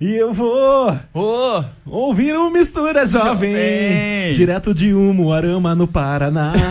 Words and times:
E 0.00 0.12
eu 0.12 0.32
vou 0.32 0.98
Ô, 1.14 1.62
ouvir 1.86 2.34
o 2.34 2.50
Mistura 2.50 3.06
Jovem, 3.06 3.52
Jovem. 3.54 4.32
direto 4.34 4.74
de 4.74 4.92
Umuarama, 4.92 5.74
no 5.74 5.86
Paraná. 5.86 6.52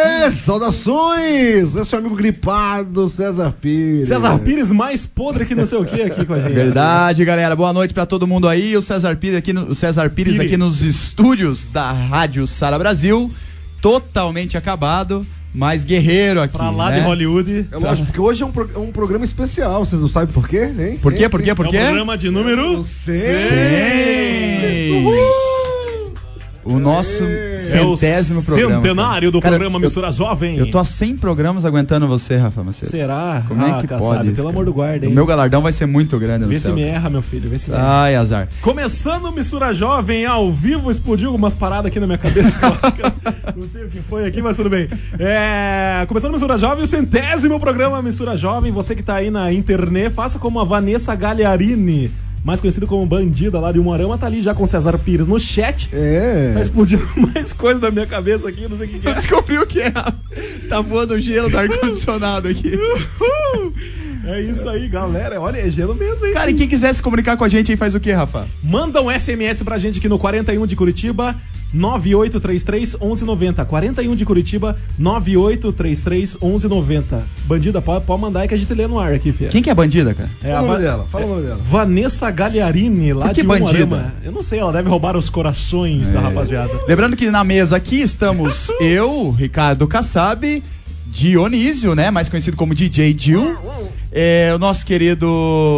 É, 0.00 0.30
saudações! 0.30 1.74
Esse 1.76 1.94
é 1.94 1.98
o 1.98 2.00
amigo 2.00 2.14
gripado, 2.16 3.08
César 3.08 3.52
Pires. 3.60 4.06
César 4.08 4.38
Pires 4.38 4.70
mais 4.72 5.04
podre 5.06 5.44
que 5.44 5.54
não 5.56 5.66
sei 5.66 5.76
o 5.78 5.84
que 5.84 6.00
aqui 6.02 6.24
com 6.24 6.34
a 6.34 6.40
gente. 6.40 6.52
verdade, 6.52 7.24
galera. 7.24 7.54
Boa 7.56 7.72
noite 7.72 7.92
pra 7.92 8.06
todo 8.06 8.26
mundo 8.26 8.48
aí. 8.48 8.76
O 8.76 8.82
César 8.82 9.16
Pires 9.16 9.36
aqui, 9.38 9.52
no, 9.52 9.66
o 9.70 9.74
César 9.74 10.08
Pires 10.10 10.34
Pire. 10.34 10.46
aqui 10.46 10.56
nos 10.56 10.82
estúdios 10.82 11.68
da 11.68 11.90
Rádio 11.92 12.46
Sara 12.46 12.78
Brasil, 12.78 13.30
totalmente 13.82 14.56
acabado, 14.56 15.26
mas 15.54 15.84
guerreiro 15.84 16.40
aqui. 16.40 16.56
Pra 16.56 16.70
lá 16.70 16.90
né? 16.90 17.00
de 17.00 17.06
Hollywood. 17.06 17.68
É 17.70 17.76
lógico, 17.76 18.06
porque 18.06 18.20
hoje 18.20 18.42
é 18.42 18.46
um, 18.46 18.50
pro- 18.52 18.70
é 18.74 18.78
um 18.78 18.92
programa 18.92 19.24
especial, 19.24 19.84
vocês 19.84 20.00
não 20.00 20.08
sabem 20.08 20.32
por 20.32 20.48
quê? 20.48 20.70
Hein? 20.78 20.98
Por 21.02 21.12
quê? 21.12 21.28
Por 21.28 21.42
quê? 21.42 21.54
Por 21.54 21.66
É 21.66 21.68
o 21.68 21.72
quê? 21.72 21.78
programa 21.78 22.16
de 22.18 22.30
número 22.30 22.82
Cem. 22.84 23.14
Seis. 23.18 23.48
O 26.68 26.78
nosso 26.78 27.24
É 27.24 27.56
centésimo 27.58 28.40
é 28.40 28.42
o 28.42 28.44
programa. 28.46 28.74
centenário 28.82 29.30
do 29.32 29.40
Cara, 29.40 29.52
programa 29.56 29.76
eu- 29.76 29.80
Mistura 29.80 30.10
Jovem. 30.12 30.56
Eu 30.56 30.70
tô 30.70 30.78
há 30.78 30.84
100 30.84 31.16
programas 31.16 31.64
aguentando 31.64 32.06
você, 32.06 32.36
Rafa 32.36 32.62
Macedo. 32.62 32.90
Será? 32.90 33.42
Como 33.48 33.62
é 33.64 33.70
Ah, 33.70 33.78
que 33.80 33.86
Kassab, 33.86 34.06
pode? 34.16 34.26
isso, 34.28 34.36
Pelo 34.36 34.46
cara? 34.48 34.56
amor 34.56 34.64
do 34.64 34.72
guarda, 34.74 35.06
O 35.06 35.08
hein? 35.08 35.14
meu 35.14 35.24
galardão 35.26 35.62
vai 35.62 35.72
ser 35.72 35.86
muito 35.86 36.18
grande 36.18 36.44
no 36.44 36.48
Vê 36.48 36.56
se 36.56 36.62
céu. 36.66 36.74
me 36.74 36.82
erra, 36.82 37.08
meu 37.08 37.22
filho. 37.22 37.48
Vê 37.48 37.58
se 37.58 37.70
me 37.70 37.76
erra. 37.76 38.02
Ai, 38.02 38.14
azar. 38.16 38.48
Começando 38.60 39.26
o 39.26 39.32
Mistura 39.32 39.72
Jovem 39.72 40.26
ao 40.26 40.52
vivo, 40.52 40.90
explodiu 40.90 41.28
algumas 41.28 41.54
paradas 41.54 41.86
aqui 41.86 41.98
na 41.98 42.06
minha 42.06 42.18
cabeça. 42.18 42.56
Não 43.56 43.66
sei 43.66 43.84
o 43.84 43.88
que 43.88 44.00
foi 44.00 44.26
aqui, 44.26 44.40
mas 44.42 44.56
tudo 44.56 44.68
bem. 44.70 44.86
É, 45.18 46.04
começando 46.06 46.30
o 46.30 46.32
Mistura 46.34 46.58
Jovem, 46.58 46.84
o 46.84 46.86
centésimo 46.86 47.58
programa 47.58 48.00
Mistura 48.02 48.36
Jovem. 48.36 48.70
Você 48.72 48.94
que 48.94 49.02
tá 49.02 49.14
aí 49.16 49.30
na 49.30 49.52
internet, 49.52 50.12
faça 50.12 50.38
como 50.38 50.60
a 50.60 50.64
Vanessa 50.64 51.14
Gagliarini, 51.14 52.10
mais 52.44 52.60
conhecida 52.60 52.86
como 52.86 53.04
Bandida 53.06 53.58
lá 53.60 53.72
de 53.72 53.78
Umorama, 53.78 54.16
tá 54.16 54.26
ali 54.26 54.42
já 54.42 54.54
com 54.54 54.62
o 54.62 54.66
César 54.66 54.98
Pires 54.98 55.26
no 55.26 55.38
chat. 55.38 55.90
É. 55.92 56.52
Tá 56.54 56.60
explodindo 56.60 57.06
mais 57.34 57.52
coisa 57.52 57.80
na 57.80 57.90
minha 57.90 58.06
cabeça 58.06 58.48
aqui, 58.48 58.66
não 58.68 58.76
sei 58.76 58.86
o 58.86 58.90
que, 58.90 58.98
que 58.98 59.06
Eu 59.06 59.12
é. 59.12 59.14
descobri 59.14 59.58
o 59.58 59.66
que 59.66 59.80
é. 59.80 59.92
Tá 60.68 60.80
voando 60.80 61.18
gelo 61.18 61.50
do 61.50 61.58
ar-condicionado 61.58 62.48
aqui. 62.48 62.72
Uhul! 62.74 63.72
É 64.24 64.42
isso 64.42 64.68
aí, 64.68 64.88
galera. 64.88 65.40
Olha, 65.40 65.58
é 65.58 65.70
gelo 65.70 65.94
mesmo, 65.94 66.26
hein? 66.26 66.34
Cara, 66.34 66.50
e 66.50 66.54
quem 66.54 66.68
quiser 66.68 66.92
se 66.92 67.02
comunicar 67.02 67.36
com 67.36 67.44
a 67.44 67.48
gente 67.48 67.70
aí 67.70 67.78
faz 67.78 67.94
o 67.94 68.00
que, 68.00 68.12
Rafa? 68.12 68.46
Manda 68.62 69.00
um 69.00 69.10
SMS 69.10 69.62
pra 69.62 69.78
gente 69.78 69.98
aqui 69.98 70.08
no 70.08 70.18
41 70.18 70.66
de 70.66 70.76
Curitiba, 70.76 71.34
9833 71.72 72.94
1190. 73.00 73.64
41 73.64 74.14
de 74.16 74.24
Curitiba, 74.24 74.76
9833 74.98 76.36
1190. 76.40 77.22
Bandida, 77.44 77.80
pode, 77.82 78.04
pode 78.04 78.20
mandar 78.20 78.40
aí 78.40 78.48
que 78.48 78.54
a 78.54 78.56
gente 78.58 78.72
lê 78.74 78.86
no 78.86 78.98
ar 78.98 79.12
aqui, 79.12 79.32
filha. 79.32 79.50
Quem 79.50 79.62
que 79.62 79.70
é 79.70 79.74
bandida, 79.74 80.14
cara? 80.14 80.30
É 80.42 80.52
Fala 80.52 80.60
o 80.62 80.66
Va- 80.66 80.72
nome 80.72 80.82
dela, 80.84 81.06
fala 81.10 81.24
o 81.24 81.28
nome 81.28 81.42
dela. 81.42 81.60
Vanessa 81.64 82.30
Gagliarini, 82.30 83.12
lá 83.12 83.26
Por 83.26 83.34
que 83.34 83.40
de 83.42 83.46
bandida? 83.46 83.84
Umuarama. 83.84 84.14
Eu 84.24 84.32
não 84.32 84.42
sei, 84.42 84.58
ela 84.58 84.72
deve 84.72 84.88
roubar 84.88 85.16
os 85.16 85.28
corações 85.30 86.10
É. 86.10 86.12
da 86.12 86.20
rapaziada. 86.20 86.70
Lembrando 86.86 87.16
que 87.16 87.30
na 87.30 87.44
mesa 87.44 87.76
aqui 87.76 88.00
estamos 88.00 88.70
eu, 88.80 89.30
Ricardo 89.30 89.86
Kassab, 89.86 90.62
Dionísio, 91.10 91.94
né? 91.94 92.10
Mais 92.10 92.28
conhecido 92.28 92.56
como 92.56 92.74
DJ 92.74 93.12
Dil. 93.14 93.56
É, 94.10 94.52
o 94.54 94.58
nosso 94.58 94.86
querido 94.86 95.26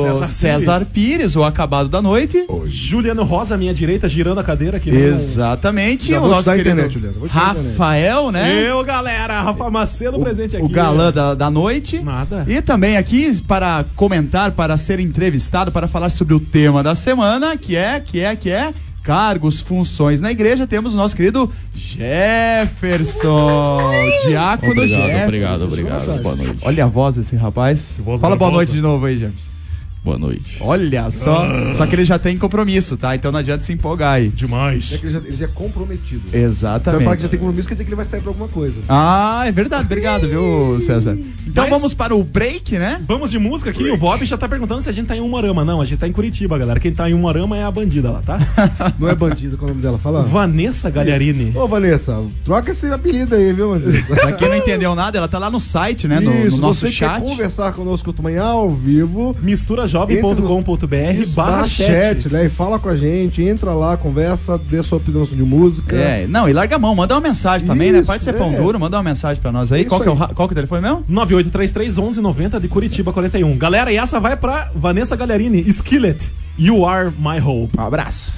César 0.05 0.25
César, 0.27 0.78
Pires. 0.78 0.92
Pires. 0.92 1.37
o 1.37 1.42
acabado 1.45 1.89
da 1.89 2.00
noite. 2.00 2.47
Juliano 2.67 3.25
Rosa, 3.25 3.56
à 3.56 3.59
minha 3.59 3.75
direita, 3.75 4.09
girando 4.09 4.39
a 4.39 4.45
cadeira 4.45 4.77
aqui. 4.77 4.91
no- 4.91 4.98
Exatamente. 4.98 6.11
Já 6.11 6.20
o 6.20 6.28
nosso 6.28 6.50
querido 6.50 6.81
internet. 6.81 6.98
Rafael, 7.28 8.31
né? 8.31 8.70
Eu, 8.70 8.84
galera, 8.84 9.41
Rafa 9.42 9.69
Macedo 9.70 10.19
presente 10.20 10.56
aqui. 10.56 10.64
O 10.64 10.69
galã 10.69 11.11
da, 11.12 11.34
da 11.34 11.50
noite. 11.50 11.98
Nada. 12.00 12.44
E 12.48 12.62
também 12.62 12.97
aqui 12.97 13.31
para 13.42 13.84
comentar, 13.97 14.53
para 14.53 14.77
ser 14.77 15.00
entrevistado, 15.00 15.72
para 15.72 15.89
falar 15.89 16.11
sobre 16.11 16.34
o 16.34 16.41
tema 16.41 16.83
da 16.84 16.94
semana, 16.94 17.56
que 17.56 17.75
é, 17.75 17.98
que 17.98 18.20
é, 18.20 18.37
que 18.37 18.50
é 18.50 18.72
cargos, 19.03 19.61
funções 19.61 20.20
na 20.20 20.31
igreja, 20.31 20.67
temos 20.67 20.95
o 20.95 20.97
nosso 20.97 21.17
querido 21.17 21.51
Jefferson, 21.75 23.91
diácono 24.27 24.72
Obrigado, 24.72 25.00
Jefferson. 25.00 25.25
obrigado, 25.25 25.62
obrigado. 25.62 26.22
Boa 26.22 26.37
noite. 26.37 26.59
Olha 26.62 26.84
a 26.84 26.88
voz 26.88 27.16
desse 27.16 27.37
rapaz. 27.37 27.94
voz 27.99 28.21
Fala 28.21 28.37
boa 28.37 28.50
noite 28.50 28.72
de 28.72 28.81
novo 28.81 29.06
aí, 29.06 29.16
Jefferson. 29.16 29.59
Boa 30.03 30.19
noite. 30.19 30.56
Olha 30.61 31.11
só. 31.11 31.47
Só 31.75 31.87
que 31.87 31.94
ele 31.94 32.05
já 32.06 32.19
tem 32.19 32.38
compromisso, 32.38 32.97
tá? 32.97 33.15
Então 33.15 33.31
não 33.31 33.38
adianta 33.38 33.62
se 33.62 33.72
empolgar 33.72 34.15
aí. 34.15 34.28
Demais. 34.28 34.93
É 34.94 34.97
que 34.99 35.06
ele 35.06 35.12
já, 35.12 35.19
ele 35.19 35.37
já 35.37 35.44
é 35.44 35.49
comprometido. 35.49 36.22
Você 36.31 36.38
vai 36.38 36.41
Exatamente. 36.47 37.05
falar 37.05 37.16
que 37.16 37.22
já 37.22 37.28
tem 37.28 37.38
compromisso, 37.38 37.69
quer 37.69 37.75
dizer 37.75 37.84
que 37.84 37.91
ele 37.91 37.97
vai 37.97 38.05
sair 38.06 38.21
pra 38.21 38.31
alguma 38.31 38.49
coisa. 38.49 38.81
Ah, 38.88 39.43
é 39.47 39.53
verdade. 39.53 39.84
Obrigado, 39.84 40.27
viu, 40.27 40.81
César? 40.81 41.19
Então 41.47 41.65
Mas- 41.65 41.71
vamos 41.71 41.93
para 41.93 42.15
o 42.15 42.25
break, 42.25 42.78
né? 42.78 43.03
Vamos 43.06 43.31
de 43.31 43.38
música 43.38 43.71
aqui. 43.71 43.91
O 43.91 43.97
Bob 43.99 44.25
já 44.25 44.38
tá 44.38 44.49
perguntando 44.49 44.81
se 44.81 44.88
a 44.88 44.93
gente 44.93 45.06
tá 45.06 45.15
em 45.15 45.21
Umuarama. 45.21 45.65
Não, 45.66 45.83
a 45.83 45.84
gente 45.84 45.99
tá 45.99 46.09
em 46.09 46.12
Curitiba, 46.12 46.56
galera. 46.56 46.81
Quem 46.81 46.93
tá 46.93 47.09
em 47.11 47.12
Umuarama 47.12 47.59
é 47.59 47.65
a 47.65 47.71
bandida 47.71 48.11
lá, 48.11 48.21
tá? 48.22 48.38
Não 48.99 49.06
é 49.09 49.15
bandido, 49.15 49.59
qual 49.59 49.69
é 49.69 49.72
o 49.72 49.75
nome 49.75 49.82
dela? 49.82 49.99
Fala. 49.99 50.22
Vanessa 50.22 50.88
Gagliarini. 50.88 51.53
Ô, 51.55 51.69
Vanessa, 51.69 52.22
troca 52.43 52.71
esse 52.71 52.87
apelido 52.87 53.34
aí, 53.34 53.53
viu, 53.53 53.71
Vanessa? 53.78 54.03
Pra 54.17 54.32
quem 54.32 54.49
não 54.49 54.56
entendeu 54.56 54.94
nada, 54.94 55.19
ela 55.19 55.28
tá 55.28 55.38
lá 55.38 55.50
no 55.50 55.61
site, 55.61 56.09
né? 56.09 56.21
No, 56.21 56.31
no 56.32 56.47
Isso, 56.47 56.56
nosso 56.56 56.81
você 56.81 56.91
chat. 56.91 57.21
quer 57.22 57.28
conversar 57.28 57.72
conosco 57.75 58.12
também 58.15 58.38
ao 58.38 58.71
vivo, 58.71 59.37
misturajovem.com.br 59.43 59.90
Isso, 61.23 61.34
barra 61.37 61.65
chat. 61.65 62.28
né? 62.33 62.47
E 62.47 62.49
fala 62.49 62.78
com 62.78 62.89
a 62.89 62.97
gente, 62.97 63.43
entra 63.43 63.73
lá, 63.73 63.97
conversa, 63.97 64.59
dê 64.59 64.83
sua 64.83 64.99
opinião 64.99 65.25
de 65.25 65.43
música. 65.43 65.97
É, 65.97 66.27
não, 66.27 66.49
e 66.49 66.53
larga 66.53 66.77
a 66.77 66.78
mão, 66.78 66.95
manda 66.95 67.15
uma 67.15 67.21
mensagem 67.21 67.67
também, 67.67 67.93
né? 67.93 67.99
Isso, 68.00 68.06
Pode 68.06 68.23
ser 68.25 68.31
é. 68.31 68.33
pão 68.34 68.53
duro, 68.53 68.79
manda 68.79 68.97
uma 68.97 69.03
mensagem 69.03 69.41
pra 69.41 69.50
nós 69.53 69.71
aí. 69.73 69.81
Isso 69.83 69.89
Qual 69.91 70.00
que, 70.00 70.09
é 70.09 70.11
o, 70.11 70.15
aí. 70.15 70.19
ra- 70.21 70.29
qual 70.34 70.49
que 70.49 70.53
é 70.53 70.55
o 70.55 70.56
telefone 70.56 70.81
mesmo? 70.83 71.05
9833 71.09 71.97
1190 71.99 72.61
de 72.61 72.69
Curitiba 72.69 73.12
41. 73.12 73.56
Galera, 73.56 73.93
e 73.93 73.97
essa 73.97 74.19
vai 74.21 74.37
pra 74.37 74.71
Vanessa 74.75 75.17
Gagliarini. 75.17 75.61
Skillet, 75.69 76.31
You 76.59 76.87
Are 76.87 77.11
My 77.19 77.41
Hope. 77.45 77.79
Um 77.79 77.83
abraço. 77.83 78.33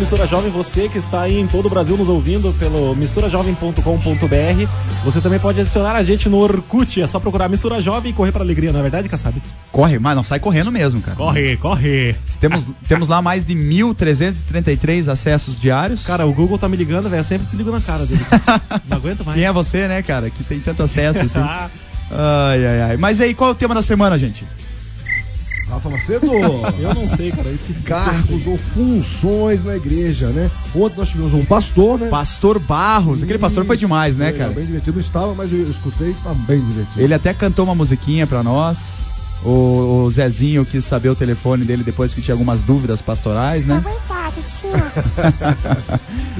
Mistura 0.00 0.26
Jovem, 0.26 0.50
você 0.50 0.88
que 0.88 0.96
está 0.96 1.20
aí 1.20 1.38
em 1.38 1.46
todo 1.46 1.66
o 1.66 1.68
Brasil 1.68 1.94
nos 1.94 2.08
ouvindo 2.08 2.54
pelo 2.58 2.96
misturajovem.com.br, 2.96 4.66
você 5.04 5.20
também 5.20 5.38
pode 5.38 5.60
adicionar 5.60 5.94
a 5.94 6.02
gente 6.02 6.26
no 6.26 6.38
Orkut, 6.38 7.02
é 7.02 7.06
só 7.06 7.20
procurar 7.20 7.50
Mistura 7.50 7.82
Jovem 7.82 8.10
e 8.10 8.14
correr 8.14 8.32
pra 8.32 8.42
alegria, 8.42 8.72
não 8.72 8.80
é 8.80 8.82
verdade, 8.82 9.10
Kassab? 9.10 9.36
Corre, 9.70 9.98
mas 9.98 10.16
não 10.16 10.24
sai 10.24 10.40
correndo 10.40 10.72
mesmo, 10.72 11.02
cara. 11.02 11.18
Corre, 11.18 11.58
corre! 11.58 12.16
Temos, 12.40 12.66
temos 12.88 13.08
lá 13.08 13.20
mais 13.20 13.44
de 13.44 13.54
1.333 13.54 15.06
acessos 15.06 15.60
diários. 15.60 16.06
Cara, 16.06 16.26
o 16.26 16.32
Google 16.32 16.56
tá 16.56 16.66
me 16.66 16.78
ligando, 16.78 17.10
velho, 17.10 17.20
eu 17.20 17.24
sempre 17.24 17.44
desligo 17.44 17.70
na 17.70 17.82
cara 17.82 18.06
dele. 18.06 18.24
não 18.88 18.96
aguento 18.96 19.22
mais. 19.22 19.36
Quem 19.36 19.46
é 19.46 19.52
você, 19.52 19.86
né, 19.86 20.00
cara, 20.00 20.30
que 20.30 20.42
tem 20.42 20.60
tanto 20.60 20.82
acesso 20.82 21.20
assim? 21.20 21.40
Ai, 22.10 22.66
ai, 22.66 22.82
ai. 22.82 22.96
Mas 22.96 23.20
aí, 23.20 23.34
qual 23.34 23.50
é 23.50 23.52
o 23.52 23.56
tema 23.56 23.72
da 23.72 23.82
semana, 23.82 24.18
gente? 24.18 24.44
Rafa 25.70 25.88
Macedo. 25.88 26.26
eu 26.78 26.94
não 26.94 27.08
sei, 27.08 27.30
cara, 27.30 27.48
eu 27.48 27.54
esqueci. 27.54 27.82
Cargos 27.82 28.46
ou 28.46 28.56
funções 28.56 29.64
na 29.64 29.76
igreja, 29.76 30.28
né? 30.28 30.50
Ontem 30.74 30.98
nós 30.98 31.08
tivemos 31.08 31.34
um 31.34 31.44
pastor, 31.44 31.98
né? 31.98 32.08
Pastor 32.08 32.58
Barros. 32.58 33.22
Aquele 33.22 33.38
pastor 33.38 33.64
foi 33.64 33.76
demais, 33.76 34.16
né, 34.16 34.30
É, 34.30 34.32
cara? 34.32 34.50
Bem 34.50 34.66
divertido. 34.66 34.92
Não 34.92 35.00
estava, 35.00 35.34
mas 35.34 35.52
eu 35.52 35.70
escutei, 35.70 36.14
tá 36.22 36.34
bem 36.34 36.60
divertido. 36.60 37.00
Ele 37.00 37.14
até 37.14 37.32
cantou 37.32 37.64
uma 37.64 37.74
musiquinha 37.74 38.26
pra 38.26 38.42
nós. 38.42 39.00
O, 39.44 40.04
o 40.04 40.10
Zezinho 40.10 40.66
quis 40.66 40.84
saber 40.84 41.08
o 41.08 41.16
telefone 41.16 41.64
dele 41.64 41.82
depois 41.82 42.12
que 42.12 42.20
tinha 42.20 42.34
algumas 42.34 42.62
dúvidas 42.62 43.00
pastorais, 43.00 43.64
né? 43.64 43.82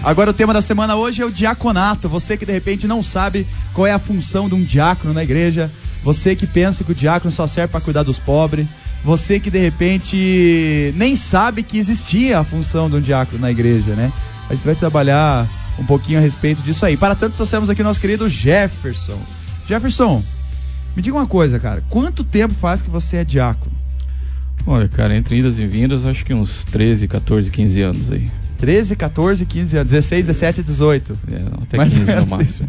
Agora 0.02 0.30
o 0.30 0.34
tema 0.34 0.52
da 0.52 0.60
semana 0.60 0.96
hoje 0.96 1.22
é 1.22 1.24
o 1.24 1.30
diaconato. 1.30 2.08
Você 2.08 2.36
que 2.36 2.44
de 2.44 2.52
repente 2.52 2.86
não 2.86 3.02
sabe 3.02 3.46
qual 3.72 3.86
é 3.86 3.92
a 3.92 3.98
função 3.98 4.48
de 4.48 4.54
um 4.54 4.62
diácono 4.62 5.14
na 5.14 5.22
igreja, 5.22 5.70
você 6.02 6.36
que 6.36 6.46
pensa 6.46 6.84
que 6.84 6.92
o 6.92 6.94
diácono 6.94 7.32
só 7.32 7.46
serve 7.46 7.72
para 7.72 7.80
cuidar 7.80 8.02
dos 8.02 8.18
pobres, 8.18 8.66
você 9.04 9.40
que 9.40 9.50
de 9.50 9.58
repente 9.58 10.92
nem 10.96 11.16
sabe 11.16 11.62
que 11.62 11.78
existia 11.78 12.38
a 12.38 12.44
função 12.44 12.90
de 12.90 12.96
um 12.96 13.00
diácono 13.00 13.40
na 13.40 13.50
igreja, 13.50 13.94
né? 13.94 14.12
A 14.48 14.54
gente 14.54 14.64
vai 14.64 14.74
trabalhar 14.74 15.48
um 15.78 15.84
pouquinho 15.84 16.18
a 16.18 16.22
respeito 16.22 16.62
disso 16.62 16.84
aí. 16.84 16.96
Para 16.96 17.14
tanto, 17.14 17.36
trouxemos 17.36 17.70
aqui 17.70 17.82
nosso 17.82 18.00
querido 18.00 18.28
Jefferson. 18.28 19.18
Jefferson, 19.66 20.22
me 20.94 21.02
diga 21.02 21.16
uma 21.16 21.26
coisa, 21.26 21.58
cara. 21.58 21.82
Quanto 21.88 22.24
tempo 22.24 22.54
faz 22.54 22.82
que 22.82 22.90
você 22.90 23.18
é 23.18 23.24
diácono? 23.24 23.72
Olha, 24.66 24.88
cara, 24.88 25.16
entre 25.16 25.38
idas 25.38 25.58
e 25.58 25.66
vindas, 25.66 26.04
acho 26.04 26.24
que 26.24 26.34
uns 26.34 26.64
13, 26.64 27.08
14, 27.08 27.50
15 27.50 27.80
anos 27.80 28.10
aí. 28.10 28.30
13, 28.58 28.94
14, 28.94 29.46
15 29.46 29.76
anos, 29.78 29.90
16, 29.90 30.26
17, 30.26 30.62
18. 30.62 31.18
É, 31.32 31.62
até 31.62 31.76
Mais 31.78 31.92
ou 31.94 32.00
15 32.00 32.14
no 32.16 32.26
máximo. 32.26 32.68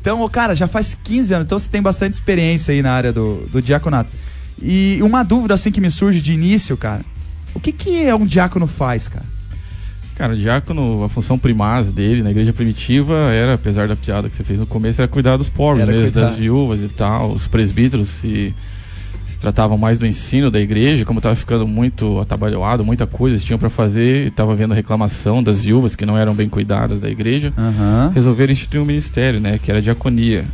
Então, 0.00 0.28
cara, 0.28 0.54
já 0.54 0.66
faz 0.66 0.96
15 1.02 1.34
anos, 1.34 1.46
então 1.46 1.58
você 1.58 1.68
tem 1.68 1.82
bastante 1.82 2.14
experiência 2.14 2.72
aí 2.72 2.80
na 2.80 2.92
área 2.92 3.12
do, 3.12 3.46
do 3.50 3.60
diaconato. 3.60 4.10
E 4.60 4.98
uma 5.02 5.22
dúvida 5.22 5.54
assim 5.54 5.70
que 5.70 5.80
me 5.80 5.90
surge 5.90 6.20
de 6.20 6.32
início, 6.32 6.76
cara. 6.76 7.04
O 7.54 7.60
que 7.60 7.72
que 7.72 8.06
é 8.06 8.14
um 8.14 8.26
diácono 8.26 8.66
faz, 8.66 9.08
cara? 9.08 9.24
Cara, 10.14 10.32
o 10.32 10.36
diácono, 10.36 11.04
a 11.04 11.08
função 11.10 11.38
primaz 11.38 11.92
dele 11.92 12.22
na 12.22 12.30
igreja 12.30 12.50
primitiva 12.50 13.14
era, 13.30 13.54
apesar 13.54 13.86
da 13.86 13.94
piada 13.94 14.30
que 14.30 14.36
você 14.36 14.42
fez 14.42 14.58
no 14.58 14.66
começo, 14.66 15.00
era 15.00 15.08
cuidar 15.08 15.36
dos 15.36 15.50
pobres, 15.50 16.10
das 16.10 16.34
viúvas 16.36 16.82
e 16.82 16.88
tal. 16.88 17.32
Os 17.32 17.46
presbíteros 17.46 18.08
se, 18.08 18.54
se 19.26 19.38
tratavam 19.38 19.76
mais 19.76 19.98
do 19.98 20.06
ensino 20.06 20.50
da 20.50 20.58
igreja, 20.58 21.04
como 21.04 21.18
estava 21.18 21.36
ficando 21.36 21.66
muito 21.66 22.18
atabalhoado, 22.18 22.82
muita 22.82 23.06
coisa 23.06 23.34
eles 23.34 23.44
tinham 23.44 23.58
para 23.58 23.68
fazer, 23.68 24.24
e 24.24 24.28
estava 24.28 24.52
havendo 24.52 24.72
reclamação 24.72 25.42
das 25.42 25.60
viúvas 25.60 25.94
que 25.94 26.06
não 26.06 26.16
eram 26.16 26.34
bem 26.34 26.48
cuidadas 26.48 26.98
da 26.98 27.10
igreja. 27.10 27.52
Aham. 27.56 28.10
resolveram 28.14 28.54
instituir 28.54 28.82
um 28.82 28.86
ministério, 28.86 29.38
né, 29.38 29.58
que 29.62 29.70
era 29.70 29.80
a 29.80 29.82
diaconia. 29.82 30.46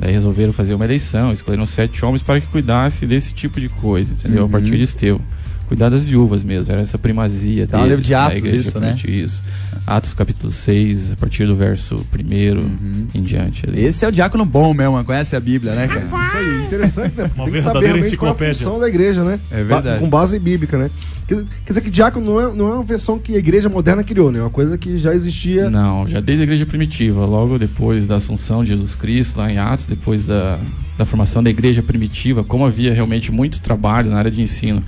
Daí 0.00 0.12
resolveram 0.12 0.50
fazer 0.50 0.72
uma 0.72 0.84
eleição, 0.86 1.30
escolheram 1.30 1.66
sete 1.66 2.02
homens 2.02 2.22
para 2.22 2.40
que 2.40 2.46
cuidasse 2.46 3.04
desse 3.04 3.34
tipo 3.34 3.60
de 3.60 3.68
coisa, 3.68 4.14
entendeu? 4.14 4.40
Uhum. 4.40 4.48
A 4.48 4.50
partir 4.50 4.76
de 4.78 4.82
Estevão. 4.82 5.20
Cuidar 5.70 5.88
das 5.88 6.04
viúvas 6.04 6.42
mesmo, 6.42 6.72
era 6.72 6.82
essa 6.82 6.98
primazia 6.98 7.64
Tá 7.64 7.76
deles 7.76 7.90
livro 7.90 8.04
de 8.04 8.10
na 8.10 8.26
Atos 8.26 8.38
igreja 8.38 8.56
isso, 8.56 8.80
né? 8.80 8.96
isso. 9.06 9.40
Atos 9.86 10.12
capítulo 10.12 10.50
6, 10.50 11.12
a 11.12 11.16
partir 11.16 11.46
do 11.46 11.54
verso 11.54 12.04
1 12.12 13.06
em 13.14 13.22
diante. 13.22 13.64
Ali. 13.68 13.80
Uhum. 13.80 13.86
Esse 13.88 14.04
é 14.04 14.08
o 14.08 14.10
diácono 14.10 14.44
bom 14.44 14.74
mesmo, 14.74 15.04
conhece 15.04 15.36
a 15.36 15.38
Bíblia, 15.40 15.76
né, 15.76 15.86
cara? 15.86 16.00
Isso 16.26 16.36
aí, 16.36 16.66
interessante, 16.66 17.16
né? 17.16 17.30
Uma 17.36 17.44
Tem 17.46 17.52
que 17.54 17.60
verdadeira 17.60 17.62
saber 17.62 17.86
realmente 17.86 18.16
qual 18.16 18.30
é 18.30 18.32
a 18.32 18.34
enciclopédia. 18.34 18.54
função 18.56 18.80
da 18.80 18.88
igreja, 18.88 19.22
né? 19.22 19.38
É 19.48 19.62
verdade. 19.62 19.88
Ba- 19.94 19.98
com 19.98 20.10
base 20.10 20.38
bíblica, 20.40 20.76
né? 20.76 20.90
Quer, 21.28 21.36
quer 21.36 21.68
dizer 21.68 21.80
que 21.82 21.90
diácono 21.90 22.26
não 22.26 22.40
é, 22.40 22.52
não 22.52 22.68
é 22.68 22.74
uma 22.74 22.82
versão 22.82 23.16
que 23.16 23.36
a 23.36 23.38
igreja 23.38 23.68
moderna 23.68 24.02
criou, 24.02 24.32
né? 24.32 24.40
É 24.40 24.42
uma 24.42 24.50
coisa 24.50 24.76
que 24.76 24.98
já 24.98 25.14
existia. 25.14 25.70
Não, 25.70 26.08
já 26.08 26.18
desde 26.18 26.42
a 26.42 26.46
igreja 26.46 26.66
primitiva, 26.66 27.24
logo 27.26 27.60
depois 27.60 28.08
da 28.08 28.16
assunção 28.16 28.64
de 28.64 28.70
Jesus 28.70 28.96
Cristo, 28.96 29.38
lá 29.38 29.48
em 29.52 29.56
Atos, 29.56 29.86
depois 29.86 30.24
da, 30.26 30.58
da 30.98 31.06
formação 31.06 31.44
da 31.44 31.48
igreja 31.48 31.80
primitiva, 31.80 32.42
como 32.42 32.66
havia 32.66 32.92
realmente 32.92 33.30
muito 33.30 33.60
trabalho 33.60 34.10
na 34.10 34.18
área 34.18 34.32
de 34.32 34.42
ensino, 34.42 34.82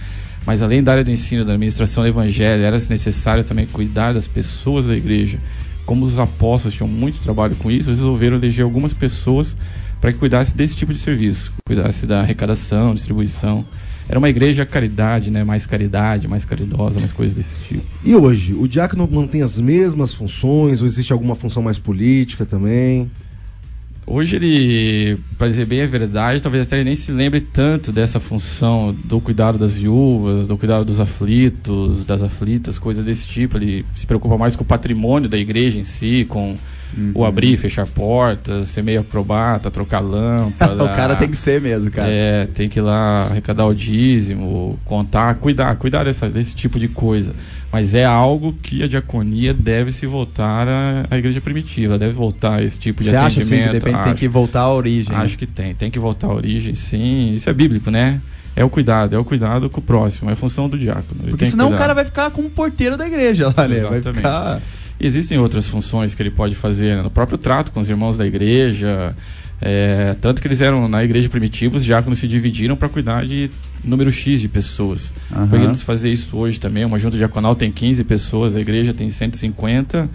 mas 0.47 0.63
além 0.63 0.83
da 0.83 0.93
área 0.93 1.05
do 1.05 1.11
ensino, 1.11 1.45
da 1.45 1.53
administração 1.53 2.03
do 2.03 2.09
evangelho, 2.09 2.63
era 2.63 2.77
necessário 2.77 3.45
também 3.45 3.67
cuidar 3.67 4.13
das 4.13 4.27
pessoas 4.27 4.87
da 4.87 4.97
igreja. 4.97 5.39
Como 5.87 6.05
os 6.05 6.19
apóstolos 6.19 6.75
tinham 6.75 6.89
muito 6.89 7.21
trabalho 7.21 7.57
com 7.57 7.71
isso, 7.71 7.89
eles 7.89 7.99
resolveram 7.99 8.37
eleger 8.37 8.65
algumas 8.65 8.93
pessoas 8.93 9.57
para 10.01 10.13
que 10.13 10.19
cuidasse 10.19 10.57
desse 10.57 10.75
tipo 10.75 10.93
de 10.93 10.99
serviço, 10.99 11.53
cuidasse 11.65 12.07
da 12.07 12.21
arrecadação, 12.21 12.95
distribuição. 12.95 13.65
Era 14.09 14.19
uma 14.19 14.29
igreja 14.29 14.67
caridade, 14.67 15.31
né? 15.31 15.45
Mais 15.45 15.65
caridade, 15.65 16.27
mais 16.27 16.45
caridosa, 16.45 16.99
mais 16.99 17.13
coisas 17.13 17.35
desse 17.35 17.61
tipo. 17.63 17.85
E 18.05 18.15
hoje, 18.15 18.53
o 18.53 18.67
diácono 18.67 19.09
mantém 19.11 19.43
as 19.43 19.59
mesmas 19.59 20.13
funções 20.13 20.81
ou 20.81 20.87
existe 20.87 21.13
alguma 21.13 21.37
função 21.37 21.63
mais 21.63 21.79
política 21.79 22.45
também? 22.45 23.09
Hoje 24.05 24.37
ele, 24.37 25.19
para 25.39 25.47
dizer 25.47 25.65
bem 25.65 25.83
a 25.83 25.87
verdade, 25.87 26.43
talvez 26.43 26.67
até 26.67 26.77
ele 26.77 26.85
nem 26.85 26.97
se 26.97 27.13
lembre 27.13 27.41
tanto 27.41 27.93
dessa 27.93 28.19
função 28.19 28.93
do 29.05 29.21
cuidado 29.21 29.57
das 29.59 29.75
viúvas, 29.75 30.47
do 30.47 30.59
cuidado 30.59 30.85
dos 30.85 30.99
aflitos, 30.99 32.05
das 32.05 32.21
aflitas, 32.21 32.79
coisas 32.79 33.05
desse 33.05 33.29
tipo. 33.29 33.57
Ele 33.57 33.87
se 33.95 34.05
preocupa 34.05 34.37
mais 34.37 34.57
com 34.57 34.65
o 34.65 34.67
patrimônio 34.67 35.29
da 35.29 35.39
igreja 35.39 35.79
em 35.79 35.85
si, 35.85 36.27
com 36.29 36.57
o 37.15 37.25
abrir 37.25 37.53
e 37.53 37.57
fechar 37.57 37.87
portas, 37.87 38.69
ser 38.69 38.83
meio 38.83 39.01
acrobata, 39.01 39.71
trocar 39.71 40.01
lâmpada. 40.01 40.83
o 40.85 40.89
cara 40.89 41.17
tem 41.17 41.29
que 41.29 41.37
ser 41.37 41.61
mesmo, 41.61 41.91
cara. 41.91 42.09
É, 42.11 42.47
tem 42.47 42.69
que 42.69 42.79
ir 42.79 42.83
lá 42.83 43.29
arrecadar 43.31 43.67
o 43.67 43.75
dízimo, 43.75 44.79
contar, 44.85 45.35
cuidar, 45.37 45.75
cuidar 45.77 46.05
dessa, 46.05 46.29
desse 46.29 46.55
tipo 46.55 46.79
de 46.79 46.89
coisa. 46.89 47.35
Mas 47.73 47.95
é 47.95 48.05
algo 48.05 48.53
que 48.63 48.83
a 48.83 48.87
diaconia 48.87 49.55
deve 49.55 49.93
se 49.93 50.05
voltar 50.05 50.69
à, 50.69 51.07
à 51.11 51.17
igreja 51.17 51.41
primitiva, 51.41 51.99
deve 51.99 52.13
voltar 52.13 52.61
a 52.61 52.63
esse 52.63 52.79
tipo 52.79 53.03
de 53.03 53.09
Você 53.09 53.17
acha 53.17 53.41
assim 53.41 53.49
que 53.49 53.55
atendimento. 53.55 53.71
de 53.71 53.79
repente 53.79 54.03
tem 54.03 54.13
acho. 54.13 54.21
que 54.21 54.29
voltar 54.29 54.61
à 54.61 54.73
origem? 54.73 55.17
né? 55.17 55.23
Acho 55.23 55.39
que 55.39 55.47
tem, 55.47 55.75
tem 55.75 55.91
que 55.91 55.99
voltar 55.99 56.27
à 56.27 56.35
origem, 56.35 56.75
sim. 56.75 57.33
Isso 57.33 57.49
é 57.49 57.53
bíblico, 57.55 57.91
né? 57.91 58.21
É 58.55 58.63
o 58.63 58.69
cuidado, 58.69 59.17
é 59.17 59.19
o 59.19 59.25
cuidado 59.25 59.71
com 59.71 59.81
o 59.81 59.83
próximo, 59.83 60.29
é 60.29 60.35
a 60.35 60.37
função 60.37 60.69
do 60.69 60.77
diácono. 60.79 61.23
Porque 61.31 61.47
senão 61.47 61.73
o 61.73 61.79
cara 61.79 61.95
vai 61.95 62.05
ficar 62.05 62.31
como 62.31 62.51
porteiro 62.51 62.99
da 62.99 63.07
igreja 63.07 63.47
lá, 63.57 63.67
né? 63.67 63.81
Vai 63.81 63.99
Exatamente. 63.99 64.17
ficar... 64.17 64.61
Existem 65.03 65.37
outras 65.37 65.67
funções 65.67 66.15
que 66.15 66.23
ele 66.23 66.31
pode 66.31 66.55
fazer, 66.55 66.97
né? 66.97 67.03
no 67.03 67.11
próprio 67.11 67.37
trato 67.37 67.73
com 67.73 67.81
os 67.81 67.91
irmãos 67.91 68.17
da 68.17 68.25
igreja. 68.25 69.17
é, 69.61 70.15
tanto 70.21 70.41
que 70.41 70.47
eles 70.47 70.61
eram, 70.61 70.87
na 70.87 71.03
igreja 71.03 71.29
primitiva, 71.29 71.77
os 71.77 71.85
diáconos 71.85 72.21
se 72.21 72.29
dividiram 72.29 72.77
para 72.77 72.89
cuidar 72.89 73.27
de 73.27 73.51
número 73.83 74.13
X 74.13 74.41
de 74.41 74.49
pessoas. 74.49 75.13
Aham. 75.33 75.49
Podemos 75.49 75.83
fazer 75.83 76.13
isso 76.13 76.37
hoje 76.37 76.61
também. 76.61 76.85
Uma 76.85 77.01
junta 77.01 77.17
diaconal 77.17 77.57
tem 77.57 77.73
15 77.73 78.05
pessoas, 78.05 78.55
a 78.55 78.61
igreja 78.61 78.95
tem 78.95 79.11
150. 79.11 80.09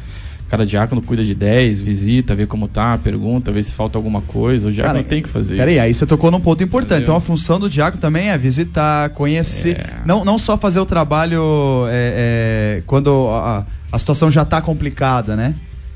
Cada 0.50 0.66
diácono 0.66 1.02
cuida 1.02 1.26
de 1.26 1.36
10, 1.36 1.82
visita, 1.82 2.34
vê 2.34 2.46
como 2.46 2.70
tá, 2.70 2.98
pergunta, 2.98 3.52
vê 3.52 3.62
se 3.62 3.72
falta 3.74 3.98
alguma 3.98 4.22
coisa. 4.22 4.70
O 4.70 4.72
diácono 4.72 4.96
Cara, 4.96 5.08
tem 5.08 5.22
que 5.22 5.28
fazer 5.28 5.58
Peraí, 5.58 5.76
isso. 5.76 5.84
aí 5.84 5.94
você 5.94 6.06
tocou 6.06 6.32
num 6.32 6.40
ponto 6.40 6.64
importante. 6.64 7.00
Entendeu? 7.00 7.04
Então 7.04 7.16
a 7.18 7.22
função 7.22 7.60
do 7.60 7.70
diácono 7.70 8.00
também 8.00 8.30
é 8.30 8.38
visitar, 8.38 9.10
conhecer. 9.10 9.78
É. 9.78 10.06
Não, 10.06 10.24
não 10.24 10.38
só 10.38 10.58
fazer 10.58 10.80
o 10.80 10.86
trabalho 10.86 11.86
é, 11.90 12.78
é, 12.80 12.84
quando 12.86 13.28
a, 13.30 13.66
a 13.92 14.00
situação 14.00 14.32
já 14.32 14.44
está 14.44 14.62
complicada, 14.62 15.36
né? 15.36 15.54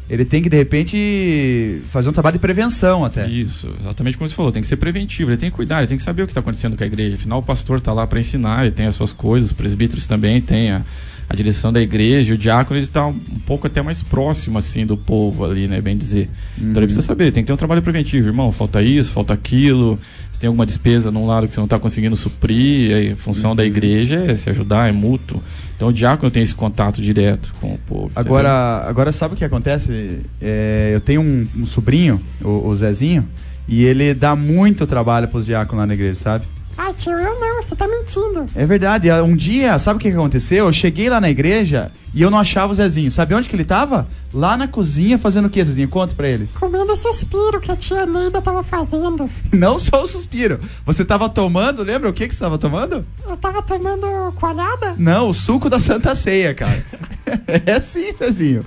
Ele 0.10 0.26
tem 0.26 0.42
que, 0.42 0.50
de 0.50 0.58
repente, 0.58 1.82
fazer 1.90 2.10
um 2.10 2.12
trabalho 2.12 2.34
de 2.34 2.40
prevenção 2.40 3.06
até. 3.06 3.26
Isso, 3.30 3.74
exatamente 3.80 4.18
como 4.18 4.28
você 4.28 4.36
falou, 4.36 4.52
tem 4.52 4.62
que 4.62 4.68
ser 4.68 4.76
preventivo, 4.76 5.30
ele 5.30 5.38
tem 5.38 5.50
que 5.50 5.56
cuidar, 5.56 5.78
ele 5.78 5.88
tem 5.88 5.96
que 5.96 6.04
saber 6.04 6.24
o 6.24 6.26
que 6.28 6.32
está 6.32 6.42
acontecendo 6.42 6.76
com 6.76 6.84
a 6.84 6.86
igreja. 6.86 7.16
Afinal, 7.16 7.40
o 7.40 7.44
pastor 7.44 7.78
está 7.78 7.94
lá 7.94 8.06
para 8.06 8.20
ensinar, 8.20 8.64
ele 8.66 8.72
tem 8.72 8.88
as 8.88 8.96
suas 8.96 9.14
coisas, 9.14 9.52
os 9.52 9.54
presbíteros 9.54 10.06
também 10.06 10.42
têm 10.42 10.72
a, 10.72 10.82
a 11.32 11.36
direção 11.36 11.72
da 11.72 11.82
igreja, 11.82 12.34
o 12.34 12.38
diácono 12.38 12.78
ele 12.78 12.84
está 12.84 13.08
um, 13.08 13.12
um 13.12 13.40
pouco 13.40 13.66
até 13.66 13.82
mais 13.82 14.04
próximo 14.04 14.58
assim 14.58 14.86
do 14.86 14.98
povo 14.98 15.46
ali, 15.46 15.66
né, 15.66 15.80
bem 15.80 15.96
dizer. 15.96 16.30
Então 16.58 16.82
ele 16.82 16.88
precisa 16.88 17.02
saber, 17.02 17.32
tem 17.32 17.42
que 17.42 17.48
ter 17.48 17.54
um 17.54 17.58
trabalho 17.58 17.82
preventivo, 17.82 18.28
irmão, 18.28 18.52
falta 18.52 18.84
isso, 18.84 19.12
falta 19.14 19.34
aquilo, 19.34 19.98
se 20.30 20.38
tem 20.38 20.50
alguma 20.50 20.66
despesa 20.66 21.10
num 21.10 21.26
lado 21.26 21.48
que 21.48 21.54
você 21.54 21.60
não 21.62 21.66
está 21.66 21.80
conseguindo 21.80 22.18
suprir, 22.18 23.14
a 23.14 23.16
função 23.16 23.56
da 23.56 23.64
igreja 23.64 24.26
é 24.28 24.36
se 24.36 24.50
ajudar, 24.50 24.90
é 24.90 24.92
mútuo. 24.92 25.42
Então 25.78 25.88
o 25.88 25.94
diácono 25.94 26.30
tem 26.30 26.44
esse 26.44 26.54
contato 26.54 27.02
direto 27.02 27.54
com 27.62 27.76
o 27.76 27.78
povo. 27.78 28.06
entendeu? 28.08 28.20
Agora, 28.20 28.84
agora 28.86 29.12
sabe 29.14 29.34
o 29.34 29.38
que 29.38 29.46
acontece? 29.46 30.20
É, 30.42 30.92
eu 30.94 31.00
tenho 31.00 31.22
um, 31.22 31.48
um 31.56 31.66
sobrinho, 31.66 32.22
o, 32.44 32.68
o 32.68 32.76
Zezinho, 32.76 33.26
e 33.70 33.86
ele 33.86 34.14
dá 34.14 34.36
muito 34.36 34.86
trabalho 34.86 35.30
pros 35.30 35.46
diáconos 35.46 35.80
lá 35.80 35.88
na 35.88 35.94
igreja, 35.94 36.16
sabe? 36.16 36.46
Ai, 36.78 36.94
tio, 36.94 37.12
eu 37.12 37.40
não, 37.40 37.62
você 37.62 37.76
tá 37.76 37.88
mentindo. 37.88 38.46
É 38.56 38.66
verdade. 38.66 39.12
Um 39.12 39.36
dia, 39.36 39.78
sabe 39.78 39.98
o 39.98 40.00
que 40.00 40.10
aconteceu? 40.10 40.66
Eu 40.66 40.74
cheguei 40.74 41.10
lá 41.10 41.22
na 41.22 41.30
igreja 41.30 41.92
e 42.14 42.22
eu 42.22 42.32
não 42.32 42.40
achava 42.40 42.72
o 42.72 42.76
Zezinho. 42.76 43.12
Sabe 43.12 43.36
onde 43.36 43.48
que 43.48 43.56
ele 43.56 43.66
tava? 43.66 44.08
Lá 44.34 44.58
na 44.58 44.68
cozinha 44.68 45.18
fazendo 45.18 45.46
o 45.46 45.50
que, 45.50 45.64
Zezinho? 45.64 45.88
Conta 45.90 46.16
pra 46.16 46.28
eles. 46.28 46.56
Comendo 46.58 46.92
o 46.94 46.96
suspiro 46.96 47.60
que 47.62 47.72
a 47.72 47.76
tia 47.76 48.06
Neida 48.06 48.42
tava 48.42 48.64
fazendo. 48.64 49.30
Não 49.52 49.78
só 49.78 50.04
o 50.04 50.08
suspiro. 50.08 50.60
Você 50.86 51.04
tava 51.06 51.30
tomando, 51.30 51.84
lembra 51.84 52.10
o 52.10 52.14
que 52.14 52.28
que 52.28 52.34
você 52.34 52.42
tava 52.42 52.58
tomando? 52.58 53.06
Eu 53.28 53.38
tava 53.38 53.62
tomando 53.62 54.32
coalhada. 54.34 54.96
Não, 54.98 55.30
o 55.30 55.34
suco 55.34 55.70
da 55.70 55.80
Santa 55.80 56.16
Ceia, 56.16 56.54
cara. 56.54 56.84
É 57.66 57.80
sim, 57.80 58.14
Cezinho. 58.16 58.66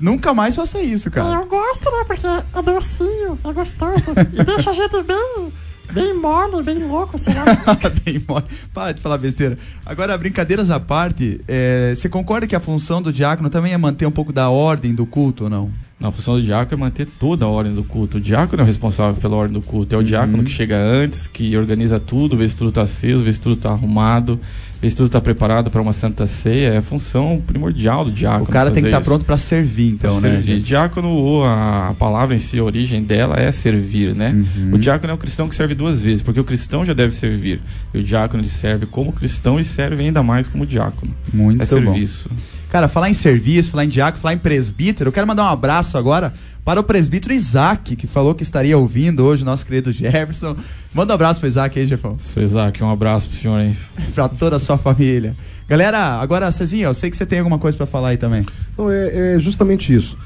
Nunca 0.00 0.32
mais 0.32 0.54
faça 0.56 0.80
isso, 0.80 1.10
cara. 1.10 1.40
Eu 1.40 1.46
gosto, 1.46 1.84
né? 1.84 2.04
Porque 2.06 2.26
é 2.26 2.62
docinho, 2.62 3.38
é 3.44 3.52
gostoso. 3.52 4.12
E 4.32 4.44
deixa 4.44 4.70
a 4.70 4.72
gente 4.74 5.02
bem, 5.02 5.52
bem 5.92 6.14
mole, 6.14 6.62
bem 6.62 6.78
louco, 6.78 7.18
sei 7.18 7.34
lá. 7.34 7.44
Bem 8.04 8.22
mole. 8.26 8.44
Para 8.72 8.92
de 8.92 9.00
falar 9.00 9.18
besteira. 9.18 9.58
Agora, 9.84 10.16
brincadeiras 10.16 10.70
à 10.70 10.78
parte, 10.78 11.40
é, 11.46 11.92
você 11.94 12.08
concorda 12.08 12.46
que 12.46 12.56
a 12.56 12.60
função 12.60 13.02
do 13.02 13.12
diácono 13.12 13.50
também 13.50 13.72
é 13.72 13.78
manter 13.78 14.06
um 14.06 14.10
pouco 14.10 14.32
da 14.32 14.48
ordem 14.50 14.94
do 14.94 15.06
culto 15.06 15.44
ou 15.44 15.50
não? 15.50 15.70
Não, 16.00 16.08
a 16.08 16.12
função 16.12 16.36
do 16.36 16.42
diácono 16.42 16.80
é 16.80 16.84
manter 16.86 17.06
toda 17.06 17.44
a 17.44 17.48
ordem 17.48 17.74
do 17.74 17.84
culto. 17.84 18.16
O 18.16 18.20
diácono 18.20 18.62
é 18.62 18.64
o 18.64 18.66
responsável 18.66 19.20
pela 19.20 19.36
ordem 19.36 19.52
do 19.52 19.60
culto. 19.60 19.94
É 19.94 19.98
o 19.98 20.02
diácono 20.02 20.42
que 20.42 20.50
chega 20.50 20.78
antes, 20.78 21.26
que 21.26 21.54
organiza 21.54 22.00
tudo, 22.00 22.38
vê 22.38 22.48
se 22.48 22.56
tudo 22.56 22.70
está 22.70 22.82
aceso, 22.82 23.22
vê 23.22 23.30
se 23.30 23.38
tudo 23.38 23.56
está 23.56 23.68
arrumado, 23.68 24.40
vê 24.80 24.88
se 24.88 24.96
tudo 24.96 25.06
está 25.08 25.20
preparado 25.20 25.70
para 25.70 25.78
uma 25.82 25.92
santa 25.92 26.26
ceia. 26.26 26.68
É 26.68 26.78
a 26.78 26.82
função 26.82 27.42
primordial 27.46 28.06
do 28.06 28.10
diácono. 28.10 28.44
o 28.44 28.48
cara 28.48 28.70
tem 28.70 28.82
que 28.82 28.88
estar 28.88 29.00
isso. 29.02 29.10
pronto 29.10 29.26
para 29.26 29.36
servir, 29.36 29.90
então, 29.90 30.18
Pra 30.18 30.30
né? 30.30 30.36
servir. 30.36 30.52
gente? 30.54 30.64
Diácono, 30.64 31.08
ou 31.10 31.44
a, 31.44 31.94
palavra 31.98 32.34
em 32.34 32.38
si, 32.38 32.58
a 32.58 32.64
origem 32.64 33.02
dela 33.02 33.36
é 33.38 33.52
servir, 33.52 34.14
né? 34.14 34.30
Uhum. 34.56 34.76
O 34.76 34.78
diácono 34.78 35.10
é 35.10 35.14
o 35.14 35.18
cristão 35.18 35.50
que 35.50 35.54
serve 35.54 35.74
duas 35.74 36.00
vezes, 36.02 36.22
porque 36.22 36.40
o 36.40 36.44
cristão 36.44 36.82
já 36.82 36.94
deve 36.94 37.14
servir. 37.14 37.60
E 37.92 37.98
o 37.98 38.02
diácono 38.02 38.42
ele 38.42 38.48
serve 38.48 38.86
como 38.86 39.12
cristão 39.12 39.60
e 39.60 39.64
serve 39.64 40.02
ainda 40.02 40.22
mais 40.22 40.48
como 40.48 40.64
diácono. 40.64 41.14
Muito 41.30 41.62
é 41.62 41.66
bom. 41.66 41.70
serviço. 41.70 42.30
Cara, 42.70 42.86
falar 42.86 43.10
em 43.10 43.14
serviço, 43.14 43.72
falar 43.72 43.84
em 43.84 43.88
diácono, 43.88 44.22
falar 44.22 44.34
em 44.34 44.38
presbítero, 44.38 45.08
eu 45.08 45.12
quero 45.12 45.26
mandar 45.26 45.42
um 45.42 45.48
abraço 45.48 45.89
agora 45.98 46.32
para 46.64 46.80
o 46.80 46.82
presbítero 46.84 47.32
Isaac, 47.34 47.96
que 47.96 48.06
falou 48.06 48.34
que 48.34 48.42
estaria 48.42 48.76
ouvindo 48.76 49.24
hoje 49.24 49.42
o 49.42 49.46
nosso 49.46 49.64
querido 49.66 49.90
Jefferson. 49.92 50.56
Manda 50.94 51.12
um 51.12 51.14
abraço 51.14 51.40
pro 51.40 51.48
Isaac 51.48 51.78
aí, 51.78 51.86
Jefão. 51.86 52.14
Seu 52.20 52.42
Isaac, 52.42 52.82
um 52.82 52.90
abraço 52.90 53.28
pro 53.28 53.36
senhor, 53.38 53.60
hein? 53.60 53.76
pra 54.14 54.28
toda 54.28 54.56
a 54.56 54.58
sua 54.58 54.76
família. 54.78 55.34
Galera, 55.68 55.98
agora, 56.20 56.50
Cezinha, 56.50 56.86
eu 56.86 56.94
sei 56.94 57.10
que 57.10 57.16
você 57.16 57.24
tem 57.24 57.38
alguma 57.38 57.58
coisa 57.58 57.76
pra 57.76 57.86
falar 57.86 58.08
aí 58.08 58.16
também. 58.16 58.44
Então 58.72 58.90
é, 58.90 59.36
é 59.36 59.38
justamente 59.38 59.94
isso. 59.94 60.16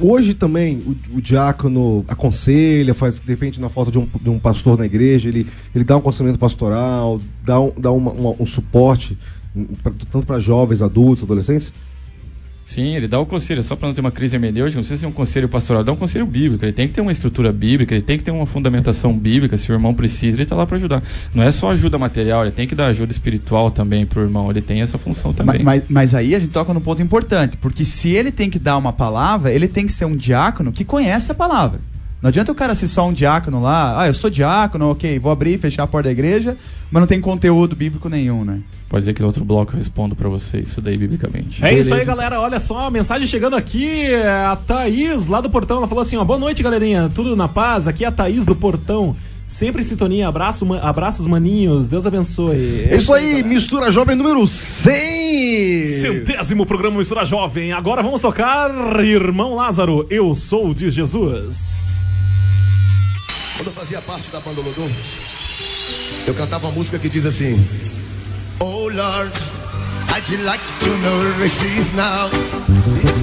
Hoje 0.00 0.32
também 0.32 0.78
o, 0.78 1.18
o 1.18 1.20
diácono 1.20 2.02
aconselha, 2.08 2.94
faz, 2.94 3.20
de 3.20 3.26
repente, 3.26 3.60
na 3.60 3.68
falta 3.68 3.90
de 3.90 3.98
um, 3.98 4.08
de 4.22 4.30
um 4.30 4.38
pastor 4.38 4.78
na 4.78 4.86
igreja, 4.86 5.28
ele, 5.28 5.46
ele 5.74 5.84
dá 5.84 5.96
um 5.96 5.98
aconselhamento 5.98 6.38
pastoral, 6.38 7.20
dá 7.44 7.60
um, 7.60 7.72
dá 7.76 7.92
uma- 7.92 8.10
uma- 8.10 8.34
um 8.40 8.46
suporte, 8.46 9.18
pra- 9.82 9.92
tanto 10.10 10.26
para 10.26 10.38
jovens, 10.38 10.80
adultos, 10.80 11.24
adolescentes. 11.24 11.72
Sim, 12.66 12.96
ele 12.96 13.06
dá 13.06 13.20
o 13.20 13.24
conselho, 13.24 13.62
só 13.62 13.76
para 13.76 13.86
não 13.86 13.94
ter 13.94 14.00
uma 14.00 14.10
crise 14.10 14.34
hermenêutica, 14.34 14.76
não 14.76 14.82
precisa 14.82 14.98
ser 14.98 15.06
um 15.06 15.12
conselho 15.12 15.48
pastoral, 15.48 15.84
dá 15.84 15.92
um 15.92 15.96
conselho 15.96 16.26
bíblico. 16.26 16.64
Ele 16.64 16.72
tem 16.72 16.88
que 16.88 16.94
ter 16.94 17.00
uma 17.00 17.12
estrutura 17.12 17.52
bíblica, 17.52 17.94
ele 17.94 18.02
tem 18.02 18.18
que 18.18 18.24
ter 18.24 18.32
uma 18.32 18.44
fundamentação 18.44 19.16
bíblica. 19.16 19.56
Se 19.56 19.70
o 19.70 19.72
irmão 19.72 19.94
precisa, 19.94 20.36
ele 20.36 20.42
está 20.42 20.56
lá 20.56 20.66
para 20.66 20.76
ajudar. 20.76 21.00
Não 21.32 21.44
é 21.44 21.52
só 21.52 21.70
ajuda 21.70 21.96
material, 21.96 22.42
ele 22.42 22.50
tem 22.50 22.66
que 22.66 22.74
dar 22.74 22.86
ajuda 22.86 23.12
espiritual 23.12 23.70
também 23.70 24.04
pro 24.04 24.20
irmão. 24.20 24.50
Ele 24.50 24.60
tem 24.60 24.82
essa 24.82 24.98
função 24.98 25.32
também. 25.32 25.62
Mas, 25.62 25.82
mas, 25.82 25.82
mas 25.88 26.14
aí 26.14 26.34
a 26.34 26.40
gente 26.40 26.50
toca 26.50 26.74
num 26.74 26.80
ponto 26.80 27.00
importante, 27.00 27.56
porque 27.56 27.84
se 27.84 28.10
ele 28.10 28.32
tem 28.32 28.50
que 28.50 28.58
dar 28.58 28.76
uma 28.76 28.92
palavra, 28.92 29.52
ele 29.52 29.68
tem 29.68 29.86
que 29.86 29.92
ser 29.92 30.04
um 30.04 30.16
diácono 30.16 30.72
que 30.72 30.84
conhece 30.84 31.30
a 31.30 31.34
palavra. 31.36 31.78
Não 32.26 32.28
adianta 32.28 32.50
o 32.50 32.56
cara 32.56 32.74
ser 32.74 32.88
só 32.88 33.06
um 33.08 33.12
diácono 33.12 33.62
lá, 33.62 34.02
ah, 34.02 34.08
eu 34.08 34.14
sou 34.14 34.28
diácono, 34.28 34.90
ok, 34.90 35.16
vou 35.16 35.30
abrir 35.30 35.54
e 35.54 35.58
fechar 35.58 35.84
a 35.84 35.86
porta 35.86 36.08
da 36.08 36.10
igreja, 36.10 36.56
mas 36.90 37.00
não 37.00 37.06
tem 37.06 37.20
conteúdo 37.20 37.76
bíblico 37.76 38.08
nenhum, 38.08 38.44
né? 38.44 38.58
Pode 38.88 39.02
dizer 39.02 39.14
que 39.14 39.20
no 39.20 39.28
outro 39.28 39.44
bloco 39.44 39.72
eu 39.72 39.76
respondo 39.76 40.16
para 40.16 40.28
você 40.28 40.58
isso 40.58 40.80
daí 40.80 40.96
biblicamente. 40.98 41.64
É 41.64 41.72
isso 41.72 41.94
aí, 41.94 42.00
Beleza. 42.00 42.04
galera. 42.04 42.40
Olha 42.40 42.58
só, 42.58 42.88
a 42.88 42.90
mensagem 42.90 43.28
chegando 43.28 43.54
aqui. 43.54 44.06
é 44.06 44.26
A 44.44 44.56
Thaís, 44.56 45.28
lá 45.28 45.40
do 45.40 45.48
Portão, 45.48 45.76
ela 45.76 45.86
falou 45.86 46.02
assim: 46.02 46.16
ó, 46.16 46.24
boa 46.24 46.36
noite, 46.36 46.64
galerinha. 46.64 47.08
Tudo 47.14 47.36
na 47.36 47.46
paz? 47.46 47.86
Aqui 47.86 48.04
é 48.04 48.08
a 48.08 48.12
Thaís 48.12 48.44
do 48.44 48.56
Portão. 48.56 49.14
Sempre 49.46 49.82
em 49.82 49.86
sintonia. 49.86 50.26
Abraço, 50.26 50.66
ma- 50.66 50.80
abraços, 50.80 51.28
maninhos. 51.28 51.88
Deus 51.88 52.06
abençoe. 52.06 52.86
É 52.90 52.96
isso 52.96 53.14
aí, 53.14 53.30
galera. 53.34 53.48
mistura 53.48 53.92
jovem 53.92 54.16
número 54.16 54.44
100! 54.48 55.86
Centésimo 56.00 56.66
programa 56.66 56.98
Mistura 56.98 57.24
Jovem. 57.24 57.72
Agora 57.72 58.02
vamos 58.02 58.20
tocar 58.20 58.68
Irmão 59.04 59.54
Lázaro, 59.54 60.04
Eu 60.10 60.34
Sou 60.34 60.74
de 60.74 60.90
Jesus. 60.90 61.94
Quando 63.56 63.68
eu 63.68 63.72
fazia 63.72 64.02
parte 64.02 64.30
da 64.30 64.38
banda 64.40 64.60
eu 66.26 66.34
cantava 66.34 66.66
uma 66.66 66.74
música 66.74 66.98
que 66.98 67.08
diz 67.08 67.24
assim: 67.24 67.56
Oh 68.60 68.88
Lord, 68.88 69.32
I'd 70.14 70.42
like 70.44 70.62
to 70.80 70.90
know 70.98 71.18
where 71.38 71.48
she's 71.48 71.92
now. 71.94 73.15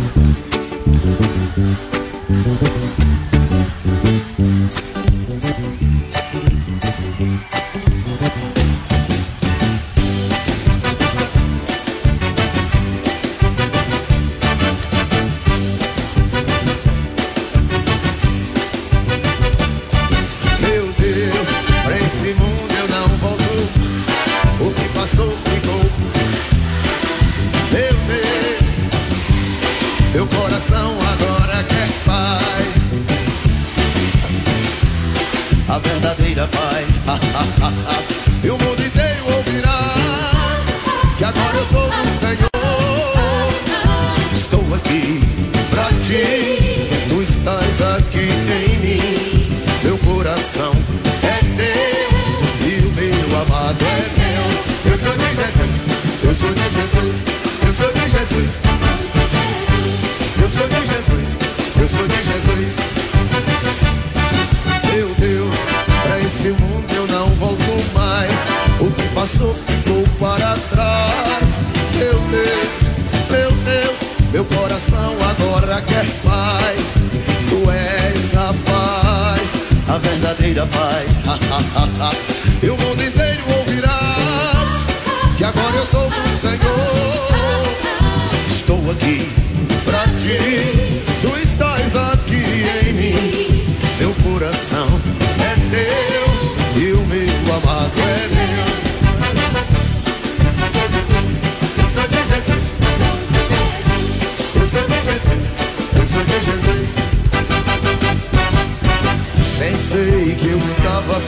Paz. 81.23 81.39
e 81.77 82.29
o 82.29 82.32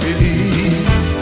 feliz. 0.05 1.15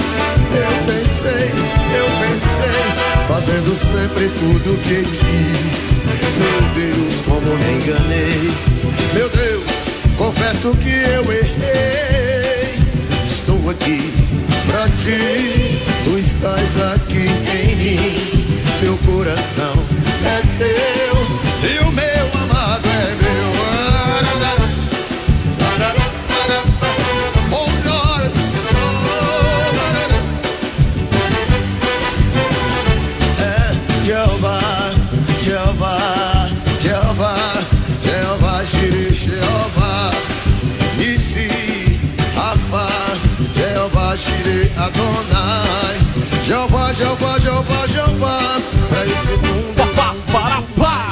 Eu 0.56 0.72
pensei, 0.86 1.50
eu 1.98 2.08
pensei, 2.22 2.80
fazendo 3.28 3.76
sempre 3.76 4.30
tudo 4.40 4.74
o 4.74 4.78
que 4.80 5.04
quis. 5.04 5.94
Meu 6.38 6.62
Deus, 6.76 7.22
como 7.26 7.58
me 7.58 7.74
enganei. 7.74 8.54
Meu 9.14 9.30
Deus, 9.30 9.66
confesso 10.18 10.76
que 10.78 10.90
eu 10.90 11.24
errei. 11.32 12.76
Estou 13.26 13.70
aqui 13.70 14.14
pra 14.68 14.88
ti, 14.98 15.80
tu 16.04 16.18
estás 16.18 16.78
aqui 16.94 17.28
em 17.28 17.76
mim. 17.76 18.54
Meu 18.82 18.98
coração 18.98 19.73
Jeová, 47.04 47.38
Jeová, 47.38 47.88
Jeová, 47.88 47.88
Jeová, 47.88 48.40
pra 48.88 49.06
esse 49.06 49.32
mundo. 49.32 49.94
Pá, 49.94 50.16
para, 50.32 50.62
pá. 50.62 51.12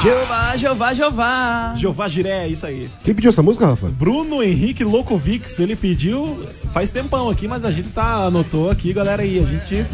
Jeová, 0.56 0.94
Jeová. 0.94 1.74
Jeová 1.76 2.08
Jiré, 2.08 2.48
isso 2.48 2.64
aí. 2.64 2.90
Quem 3.04 3.14
pediu 3.14 3.28
essa 3.28 3.42
música, 3.42 3.66
Rafa? 3.66 3.88
Bruno 3.88 4.42
Henrique 4.42 4.82
Locovics, 4.84 5.58
ele 5.60 5.76
pediu 5.76 6.42
faz 6.72 6.90
tempão 6.90 7.28
aqui, 7.28 7.46
mas 7.46 7.62
a 7.62 7.70
gente 7.70 7.90
tá 7.90 8.24
anotou 8.24 8.70
aqui, 8.70 8.90
galera, 8.94 9.22
aí. 9.22 9.38
A 9.38 9.44
gente 9.44 9.86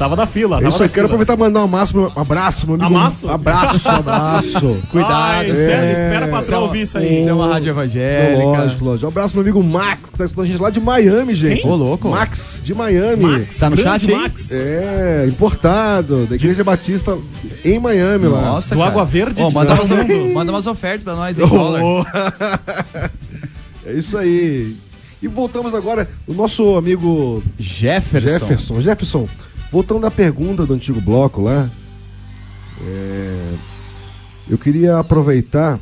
tava 0.00 0.16
na 0.16 0.26
fila. 0.26 0.56
Eu 0.56 0.62
tava 0.62 0.70
só 0.72 0.82
na 0.84 0.88
quero 0.88 1.06
fila. 1.08 1.22
aproveitar 1.22 1.34
e 1.34 1.36
mandar 1.36 1.64
um 1.64 1.68
máximo, 1.68 2.10
um 2.16 2.20
abraço, 2.20 2.66
meu 2.66 2.74
amigo. 2.76 2.86
Amasso? 2.98 3.30
Abraço, 3.30 3.88
abraço. 3.88 4.78
Cuidado. 4.90 5.12
Ai, 5.12 5.50
espera, 5.50 5.84
É, 5.86 5.92
espera 5.92 6.26
pra 6.28 6.40
isso 6.40 6.52
é 6.52 6.56
uma- 6.56 6.66
ouvir 6.66 6.80
isso 6.80 6.98
aí. 6.98 7.18
Isso 7.20 7.28
é 7.28 7.32
uma 7.34 7.46
rádio 7.52 7.68
evangélica. 7.70 8.42
Lógico, 8.44 8.84
lógico. 8.84 9.06
Um 9.06 9.08
abraço, 9.10 9.34
meu 9.34 9.42
amigo 9.42 9.62
Max, 9.62 10.00
que 10.10 10.18
tá 10.18 10.24
escutando 10.24 10.44
a 10.44 10.48
gente 10.48 10.60
lá 10.62 10.70
de 10.70 10.80
Miami, 10.80 11.34
gente. 11.34 11.66
Ô, 11.66 11.76
louco. 11.76 12.08
Max, 12.08 12.60
de 12.64 12.74
Miami. 12.74 13.22
Max, 13.22 13.58
Tá 13.58 13.68
no 13.70 13.76
grande 13.76 14.06
chat 14.06 14.10
aí? 14.14 14.20
Max. 14.22 14.52
É, 14.52 15.26
importado, 15.28 16.26
da 16.26 16.34
Igreja 16.34 16.64
Batista 16.64 17.18
em 17.64 17.78
Miami 17.78 18.26
lá. 18.26 18.40
Nossa, 18.40 18.74
Do 18.74 18.78
cara. 18.78 18.90
Água 18.90 19.04
Verde 19.04 19.34
de 19.46 19.54
manda, 19.54 19.74
umas, 19.74 19.88
manda 20.32 20.50
umas 20.52 20.66
ofertas 20.66 21.02
pra 21.04 21.14
nós 21.14 21.38
aí, 21.38 21.46
dólar. 21.46 21.82
Ô, 21.82 22.06
É 23.86 23.92
isso 23.94 24.16
aí. 24.16 24.74
E 25.22 25.28
voltamos 25.28 25.74
agora, 25.74 26.08
o 26.26 26.32
nosso 26.32 26.76
amigo 26.76 27.42
Jefferson. 27.58 28.28
Jefferson. 28.46 28.80
Jefferson, 28.80 29.28
voltando 29.70 30.06
à 30.06 30.10
pergunta 30.10 30.64
do 30.66 30.74
antigo 30.74 31.00
bloco 31.00 31.42
lá, 31.42 31.68
é, 32.82 33.52
eu 34.48 34.58
queria 34.58 34.98
aproveitar. 34.98 35.78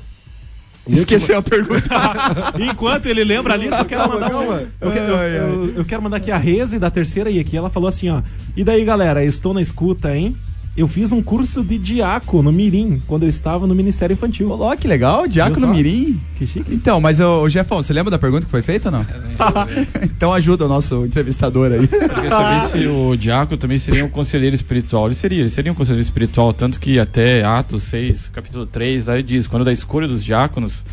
Esqueceu 0.87 1.39
a 1.39 1.43
pergunta. 1.43 1.89
Enquanto 2.59 3.07
ele 3.07 3.23
lembra 3.23 3.53
ali, 3.55 3.69
só 3.69 3.85
quero 3.85 4.01
Calma, 4.03 4.15
mandar 4.15 4.31
calma. 4.31 4.63
Eu, 4.81 4.91
quero, 4.91 5.13
eu- 5.13 5.65
eu- 5.67 5.75
eu 5.77 5.85
quero 5.85 6.03
mandar 6.03 6.17
aqui 6.17 6.31
a 6.31 6.39
Reze 6.39 6.79
da 6.79 6.91
terceira 6.91 7.31
e 7.31 7.39
aqui 7.39 7.57
ela 7.57 7.69
falou 7.69 7.89
assim, 7.91 8.09
ó. 8.09 8.23
E 8.57 8.65
daí, 8.65 8.85
galera, 8.87 9.23
estou 9.23 9.53
na 9.53 9.61
escuta, 9.61 10.17
hein? 10.17 10.35
Eu 10.79 10.87
fiz 10.87 11.11
um 11.11 11.21
curso 11.21 11.65
de 11.65 11.77
diácono 11.77 12.45
no 12.45 12.53
Mirim, 12.53 13.03
quando 13.05 13.25
eu 13.25 13.29
estava 13.29 13.67
no 13.67 13.75
Ministério 13.75 14.15
Infantil. 14.15 14.49
Ô, 14.53 14.77
que 14.77 14.87
legal, 14.87 15.27
Diácono? 15.27 15.67
Mirim. 15.67 16.21
Que 16.37 16.47
chique. 16.47 16.73
Então, 16.73 17.01
mas 17.01 17.19
o, 17.19 17.43
o 17.43 17.49
Jefão, 17.49 17.83
você 17.83 17.93
lembra 17.93 18.13
da 18.13 18.19
pergunta 18.19 18.45
que 18.45 18.51
foi 18.51 18.63
feita 18.63 18.87
ou 18.87 18.93
não? 18.93 19.07
então 20.01 20.33
ajuda 20.33 20.67
o 20.67 20.69
nosso 20.69 21.05
entrevistador 21.05 21.73
aí. 21.73 21.81
Eu 21.81 22.09
queria 22.09 22.31
saber 22.31 22.69
se 22.69 22.87
o 22.87 23.17
diácono 23.17 23.59
também 23.59 23.77
seria 23.81 24.05
um 24.05 24.09
conselheiro 24.09 24.55
espiritual. 24.55 25.07
Ele 25.07 25.17
seria, 25.17 25.41
ele 25.41 25.51
seria 25.51 25.73
um 25.73 25.75
conselheiro 25.75 26.05
espiritual, 26.05 26.53
tanto 26.53 26.79
que 26.79 27.01
até 27.01 27.43
Atos 27.43 27.83
6, 27.83 28.29
capítulo 28.29 28.65
3, 28.65 29.09
aí 29.09 29.21
diz, 29.25 29.49
quando 29.49 29.65
da 29.65 29.73
escolha 29.73 30.07
dos 30.07 30.23
diáconos, 30.23 30.85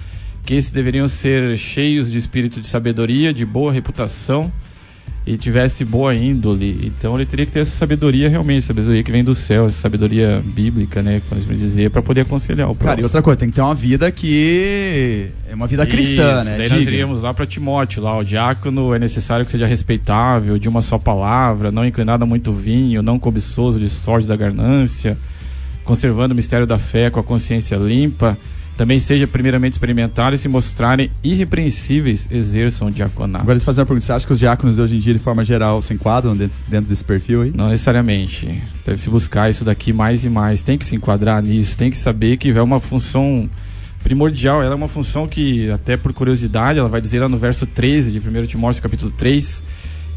que 0.43 0.55
esses 0.55 0.71
deveriam 0.71 1.07
ser 1.07 1.55
cheios 1.59 2.09
de 2.09 2.17
espírito 2.17 2.59
de 2.59 2.65
sabedoria, 2.65 3.31
de 3.31 3.45
boa 3.45 3.71
reputação 3.71 4.51
e 5.25 5.37
tivesse 5.37 5.83
boa 5.83 6.13
índole. 6.13 6.79
Então 6.85 7.15
ele 7.15 7.25
teria 7.25 7.45
que 7.45 7.51
ter 7.51 7.61
essa 7.61 7.75
sabedoria 7.75 8.29
realmente, 8.29 8.63
sabedoria 8.63 9.01
que 9.01 9.11
vem 9.11 9.23
do 9.23 9.33
céu, 9.33 9.65
essa 9.65 9.81
sabedoria 9.81 10.41
bíblica, 10.45 11.01
né, 11.01 11.21
como 11.27 11.41
me 11.41 11.55
dizer, 11.55 11.89
para 11.89 12.01
poder 12.01 12.21
aconselhar 12.21 12.69
o 12.69 12.75
Cara, 12.75 12.83
e 12.83 12.83
próximo. 12.83 13.03
outra 13.05 13.21
coisa, 13.23 13.39
tem 13.39 13.49
que 13.49 13.55
ter 13.55 13.61
uma 13.61 13.73
vida 13.73 14.11
que 14.11 15.27
é 15.49 15.55
uma 15.55 15.65
vida 15.65 15.85
cristã, 15.85 16.41
Isso, 16.41 16.49
né? 16.49 16.57
Daí 16.57 16.67
Diga. 16.67 16.75
nós 16.75 16.87
iríamos 16.87 17.21
lá 17.23 17.33
para 17.33 17.45
Timóteo, 17.45 18.03
lá 18.03 18.17
o 18.17 18.23
diácono 18.23 18.93
é 18.93 18.99
necessário 18.99 19.45
que 19.45 19.51
seja 19.51 19.65
respeitável, 19.65 20.59
de 20.59 20.69
uma 20.69 20.83
só 20.83 20.99
palavra, 20.99 21.71
não 21.71 21.85
inclinado 21.85 22.23
a 22.23 22.27
muito 22.27 22.53
vinho, 22.53 23.01
não 23.01 23.17
cobiçoso 23.17 23.79
de 23.79 23.89
sorte 23.89 24.27
da 24.27 24.35
ganância, 24.35 25.17
conservando 25.83 26.33
o 26.33 26.35
mistério 26.35 26.67
da 26.67 26.77
fé 26.77 27.09
com 27.09 27.19
a 27.19 27.23
consciência 27.23 27.75
limpa, 27.77 28.37
também 28.77 28.99
seja 28.99 29.25
primeiramente 29.25 29.73
experimentado 29.73 30.35
e 30.35 30.37
se 30.37 30.47
mostrarem 30.47 31.09
irrepreensíveis, 31.23 32.27
exerçam 32.29 32.87
o 32.87 32.91
diaconato. 32.91 33.43
Agora, 33.43 33.55
deixa 33.55 33.63
eu 33.63 33.65
fazer 33.65 33.81
uma 33.81 33.85
pergunta. 33.85 34.05
Você 34.05 34.11
acha 34.11 34.27
que 34.27 34.33
os 34.33 34.39
diáconos 34.39 34.75
de 34.75 34.81
hoje 34.81 34.95
em 34.97 34.99
dia, 34.99 35.13
de 35.13 35.19
forma 35.19 35.45
geral, 35.45 35.81
se 35.81 35.93
enquadram 35.93 36.35
dentro, 36.35 36.57
dentro 36.67 36.89
desse 36.89 37.03
perfil 37.03 37.43
aí? 37.43 37.53
Não 37.55 37.69
necessariamente. 37.69 38.61
Deve 38.85 38.99
se 38.99 39.09
buscar 39.09 39.49
isso 39.49 39.63
daqui 39.63 39.93
mais 39.93 40.25
e 40.25 40.29
mais. 40.29 40.61
Tem 40.61 40.77
que 40.77 40.85
se 40.85 40.95
enquadrar 40.95 41.41
nisso. 41.41 41.77
Tem 41.77 41.89
que 41.89 41.97
saber 41.97 42.37
que 42.37 42.49
é 42.51 42.61
uma 42.61 42.79
função 42.79 43.49
primordial. 44.03 44.61
Ela 44.61 44.73
é 44.73 44.75
uma 44.75 44.87
função 44.87 45.27
que, 45.27 45.69
até 45.71 45.95
por 45.95 46.13
curiosidade, 46.13 46.77
ela 46.77 46.89
vai 46.89 47.01
dizer 47.01 47.21
lá 47.21 47.29
no 47.29 47.37
verso 47.37 47.65
13 47.65 48.11
de 48.11 48.19
1 48.19 48.45
Timóteo 48.45 48.81
capítulo 48.81 49.11
3, 49.11 49.63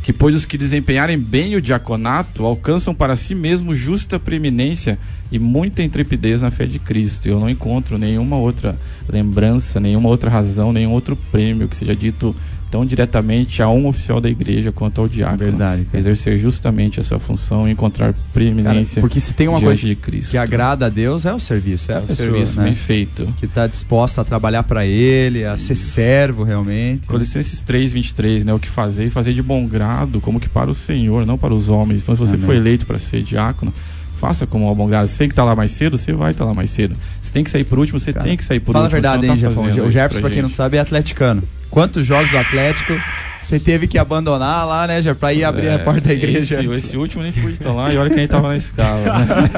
que 0.09 0.13
pois 0.15 0.35
os 0.35 0.47
que 0.47 0.57
desempenharem 0.57 1.19
bem 1.19 1.55
o 1.55 1.61
diaconato 1.61 2.47
alcançam 2.47 2.95
para 2.95 3.15
si 3.15 3.35
mesmo 3.35 3.75
justa 3.75 4.19
preeminência 4.19 4.99
e 5.31 5.39
muita 5.39 5.83
intrepidez 5.83 6.41
na 6.41 6.51
fé 6.51 6.65
de 6.65 6.79
Cristo. 6.79 7.29
Eu 7.29 7.39
não 7.39 7.51
encontro 7.51 7.99
nenhuma 7.99 8.39
outra 8.39 8.79
lembrança, 9.07 9.79
nenhuma 9.79 10.09
outra 10.09 10.31
razão, 10.31 10.73
nenhum 10.73 10.93
outro 10.93 11.15
prêmio 11.31 11.69
que 11.69 11.77
seja 11.77 11.95
dito 11.95 12.35
tão 12.71 12.85
diretamente 12.85 13.63
a 13.63 13.69
um 13.69 13.87
oficial 13.87 14.21
da 14.21 14.29
igreja 14.29 14.71
quanto 14.73 15.01
ao 15.01 15.09
diácono. 15.09 15.39
Verdade, 15.39 15.85
cara. 15.85 15.99
Exercer 15.99 16.39
justamente 16.39 17.01
a 17.01 17.05
sua 17.05 17.19
função 17.19 17.69
e 17.69 17.73
encontrar 17.73 18.13
Cara, 18.13 18.25
preeminência 18.33 19.01
porque 19.01 19.21
se 19.21 19.33
tem 19.33 19.49
uma 19.49 19.61
coisa 19.61 19.87
de 19.87 19.95
Cristo. 19.95 20.31
que 20.31 20.39
agrada 20.39 20.87
a 20.87 20.89
Deus, 20.89 21.27
é 21.27 21.33
o 21.33 21.39
serviço. 21.41 21.91
É, 21.91 21.95
é 21.95 21.99
a 21.99 22.01
o 22.01 22.07
pessoa, 22.07 22.29
serviço 22.31 22.59
né? 22.59 22.65
bem 22.65 22.75
feito. 22.75 23.27
Que 23.39 23.47
está 23.47 23.67
disposta 23.67 24.21
a 24.21 24.25
trabalhar 24.25 24.63
para 24.63 24.87
Ele, 24.87 25.45
a 25.45 25.57
ser 25.57 25.75
servo 25.75 26.45
realmente. 26.45 27.07
Colossenses 27.07 27.61
3, 27.63 27.93
23, 27.93 28.45
né? 28.45 28.53
O 28.53 28.59
que 28.59 28.69
fazer 28.69 29.07
e 29.07 29.11
fazer 29.11 29.35
de 29.35 29.43
bom 29.43 29.67
grado, 29.67 30.21
como 30.21 30.39
que 30.41 30.49
para 30.49 30.71
o 30.71 30.75
Senhor, 30.75 31.25
não 31.27 31.39
para 31.39 31.55
os 31.55 31.69
homens. 31.69 32.03
Então, 32.03 32.15
se 32.15 32.21
você 32.21 32.35
Amém. 32.35 32.47
foi 32.47 32.57
eleito 32.57 32.87
para 32.87 32.99
ser 32.99 33.23
diácono, 33.23 33.73
faça 34.19 34.47
como 34.47 34.67
ao 34.67 34.75
bom 34.75 34.89
grado. 34.89 35.09
Se 35.09 35.17
tem 35.19 35.29
que 35.29 35.33
estar 35.33 35.45
lá 35.45 35.55
mais 35.55 35.71
cedo, 35.73 35.97
você 35.97 36.13
vai 36.13 36.33
estar 36.33 36.45
lá 36.45 36.53
mais 36.55 36.71
cedo. 36.71 36.97
Se 37.23 37.33
tem 37.33 37.45
que 37.45 37.51
sair 37.51 37.65
por 37.65 37.79
último, 37.79 37.99
você 38.01 38.13
Cara, 38.13 38.25
tem 38.25 38.37
que 38.37 38.45
sair 38.45 38.61
por 38.61 38.73
Fala 38.73 38.85
a 38.85 38.89
último. 38.89 39.01
verdade, 39.01 39.21
você 39.21 39.27
não 39.27 39.35
hein, 39.35 39.41
tá 39.41 39.49
Jefão? 39.49 39.65
O 39.65 39.69
isso 39.89 39.91
Jefferson, 39.93 40.21
pra 40.21 40.31
quem 40.31 40.43
não 40.43 40.49
sabe, 40.49 40.77
é 40.77 40.81
atleticano. 40.81 41.43
Quantos 41.71 42.05
jogos 42.07 42.31
do 42.31 42.39
Atlético 42.39 42.95
você 43.41 43.59
teve 43.61 43.87
que 43.87 43.97
abandonar 43.99 44.67
lá, 44.67 44.87
né, 44.87 45.01
já 45.01 45.15
pra 45.15 45.33
ir 45.33 45.45
abrir 45.45 45.67
É, 45.67 45.75
a 45.75 45.79
porta 45.79 46.01
da 46.01 46.13
igreja? 46.13 46.61
Esse, 46.61 46.71
esse 46.71 46.97
último 46.97 47.23
nem 47.23 47.33
pude 47.33 47.53
estar 47.55 47.73
lá 47.73 47.93
e 47.93 47.97
olha 47.97 48.13
quem 48.13 48.27
tava 48.27 48.49
na 48.49 48.57
escala. 48.57 49.01
Né? 49.01 49.51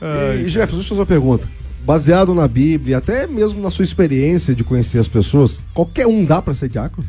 E, 0.44 0.48
Jefferson, 0.48 0.76
deixa 0.76 0.86
eu 0.94 0.96
fazer 0.96 1.00
uma 1.00 1.06
pergunta. 1.06 1.46
Baseado 1.84 2.34
na 2.34 2.48
Bíblia, 2.48 2.98
até 2.98 3.26
mesmo 3.26 3.60
na 3.60 3.70
sua 3.70 3.84
experiência 3.84 4.54
de 4.54 4.64
conhecer 4.64 4.98
as 4.98 5.08
pessoas, 5.08 5.60
qualquer 5.74 6.06
um 6.06 6.24
dá 6.24 6.40
pra 6.40 6.54
ser 6.54 6.68
diácono? 6.70 7.06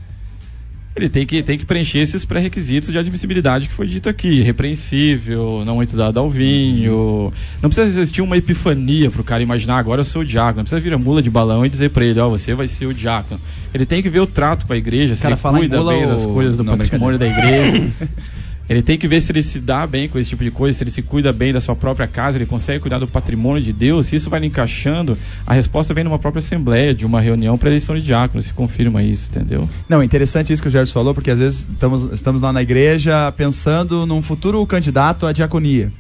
Ele 0.94 1.08
tem 1.08 1.26
que, 1.26 1.42
tem 1.42 1.58
que 1.58 1.66
preencher 1.66 2.00
esses 2.00 2.26
pré-requisitos 2.26 2.92
de 2.92 2.98
admissibilidade 2.98 3.68
que 3.70 3.74
foi 3.74 3.88
dito 3.88 4.10
aqui. 4.10 4.42
Repreensível, 4.42 5.64
não 5.66 5.76
muito 5.76 5.96
dado 5.96 6.20
ao 6.20 6.30
vinho. 6.30 7.32
Não 7.62 7.70
precisa 7.70 7.88
existir 7.88 8.22
uma 8.22 8.36
epifania 8.36 9.10
pro 9.10 9.24
cara 9.24 9.42
imaginar 9.42 9.78
agora 9.78 10.02
eu 10.02 10.06
sou 10.06 10.22
o 10.22 10.26
diácono. 10.26 10.58
Não 10.58 10.64
precisa 10.66 10.82
vir 10.82 10.92
a 10.94 10.98
mula 10.98 11.22
de 11.22 11.30
balão 11.30 11.66
e 11.66 11.70
dizer 11.70 11.92
pra 11.92 12.04
ele, 12.04 12.20
ó, 12.20 12.28
você 12.28 12.54
vai 12.54 12.68
ser 12.68 12.88
o 12.88 12.94
diácono. 12.94 13.40
Ele 13.74 13.86
tem 13.86 14.04
que 14.04 14.10
ver 14.10 14.20
o 14.20 14.28
trato 14.28 14.66
com 14.68 14.74
a 14.74 14.78
igreja, 14.78 15.16
se 15.16 15.22
Cara, 15.22 15.36
ele 15.36 15.42
cuida 15.60 15.82
bem 15.84 16.06
das 16.06 16.24
o- 16.26 16.34
coisas 16.34 16.58
do 16.58 16.64
não, 16.64 16.78
patrimônio 16.78 17.18
da 17.18 17.26
igreja. 17.28 17.90
Ele 18.70 18.82
tem 18.82 18.98
que 18.98 19.08
ver 19.08 19.20
se 19.22 19.32
ele 19.32 19.44
se 19.44 19.60
dá 19.60 19.86
bem 19.86 20.08
com 20.08 20.18
esse 20.18 20.30
tipo 20.30 20.44
de 20.44 20.52
coisa, 20.52 20.78
se 20.78 20.84
ele 20.84 20.92
se 20.92 21.02
cuida 21.02 21.34
bem 21.34 21.52
da 21.52 21.60
sua 21.60 21.76
própria 21.76 22.08
casa, 22.08 22.38
ele 22.38 22.46
consegue 22.46 22.80
cuidar 22.80 23.00
do 23.00 23.08
patrimônio 23.08 23.62
de 23.62 23.74
Deus, 23.74 24.08
se 24.08 24.16
isso 24.16 24.30
vai 24.30 24.44
encaixando, 24.46 25.18
a 25.46 25.54
resposta 25.54 25.94
vem 25.94 26.04
numa 26.04 26.20
própria 26.20 26.40
assembleia, 26.40 26.94
de 26.94 27.06
uma 27.06 27.20
reunião 27.20 27.58
para 27.58 27.70
eleição 27.70 27.96
de 27.96 28.02
diácono, 28.02 28.42
se 28.42 28.54
confirma 28.54 29.04
isso, 29.04 29.30
entendeu? 29.30 29.68
Não, 29.90 30.02
é 30.02 30.06
interessante 30.06 30.54
isso 30.54 30.62
que 30.62 30.70
o 30.70 30.72
Gerson 30.72 30.94
falou, 30.94 31.14
porque 31.14 31.32
às 31.32 31.40
vezes 31.40 31.68
estamos, 31.68 32.14
estamos 32.14 32.42
lá 32.42 32.54
na 32.54 32.62
igreja 32.62 33.32
pensando 33.34 34.06
num 34.06 34.22
futuro 34.22 34.66
candidato 34.66 35.26
à 35.26 35.34
diaconia. 35.34 35.92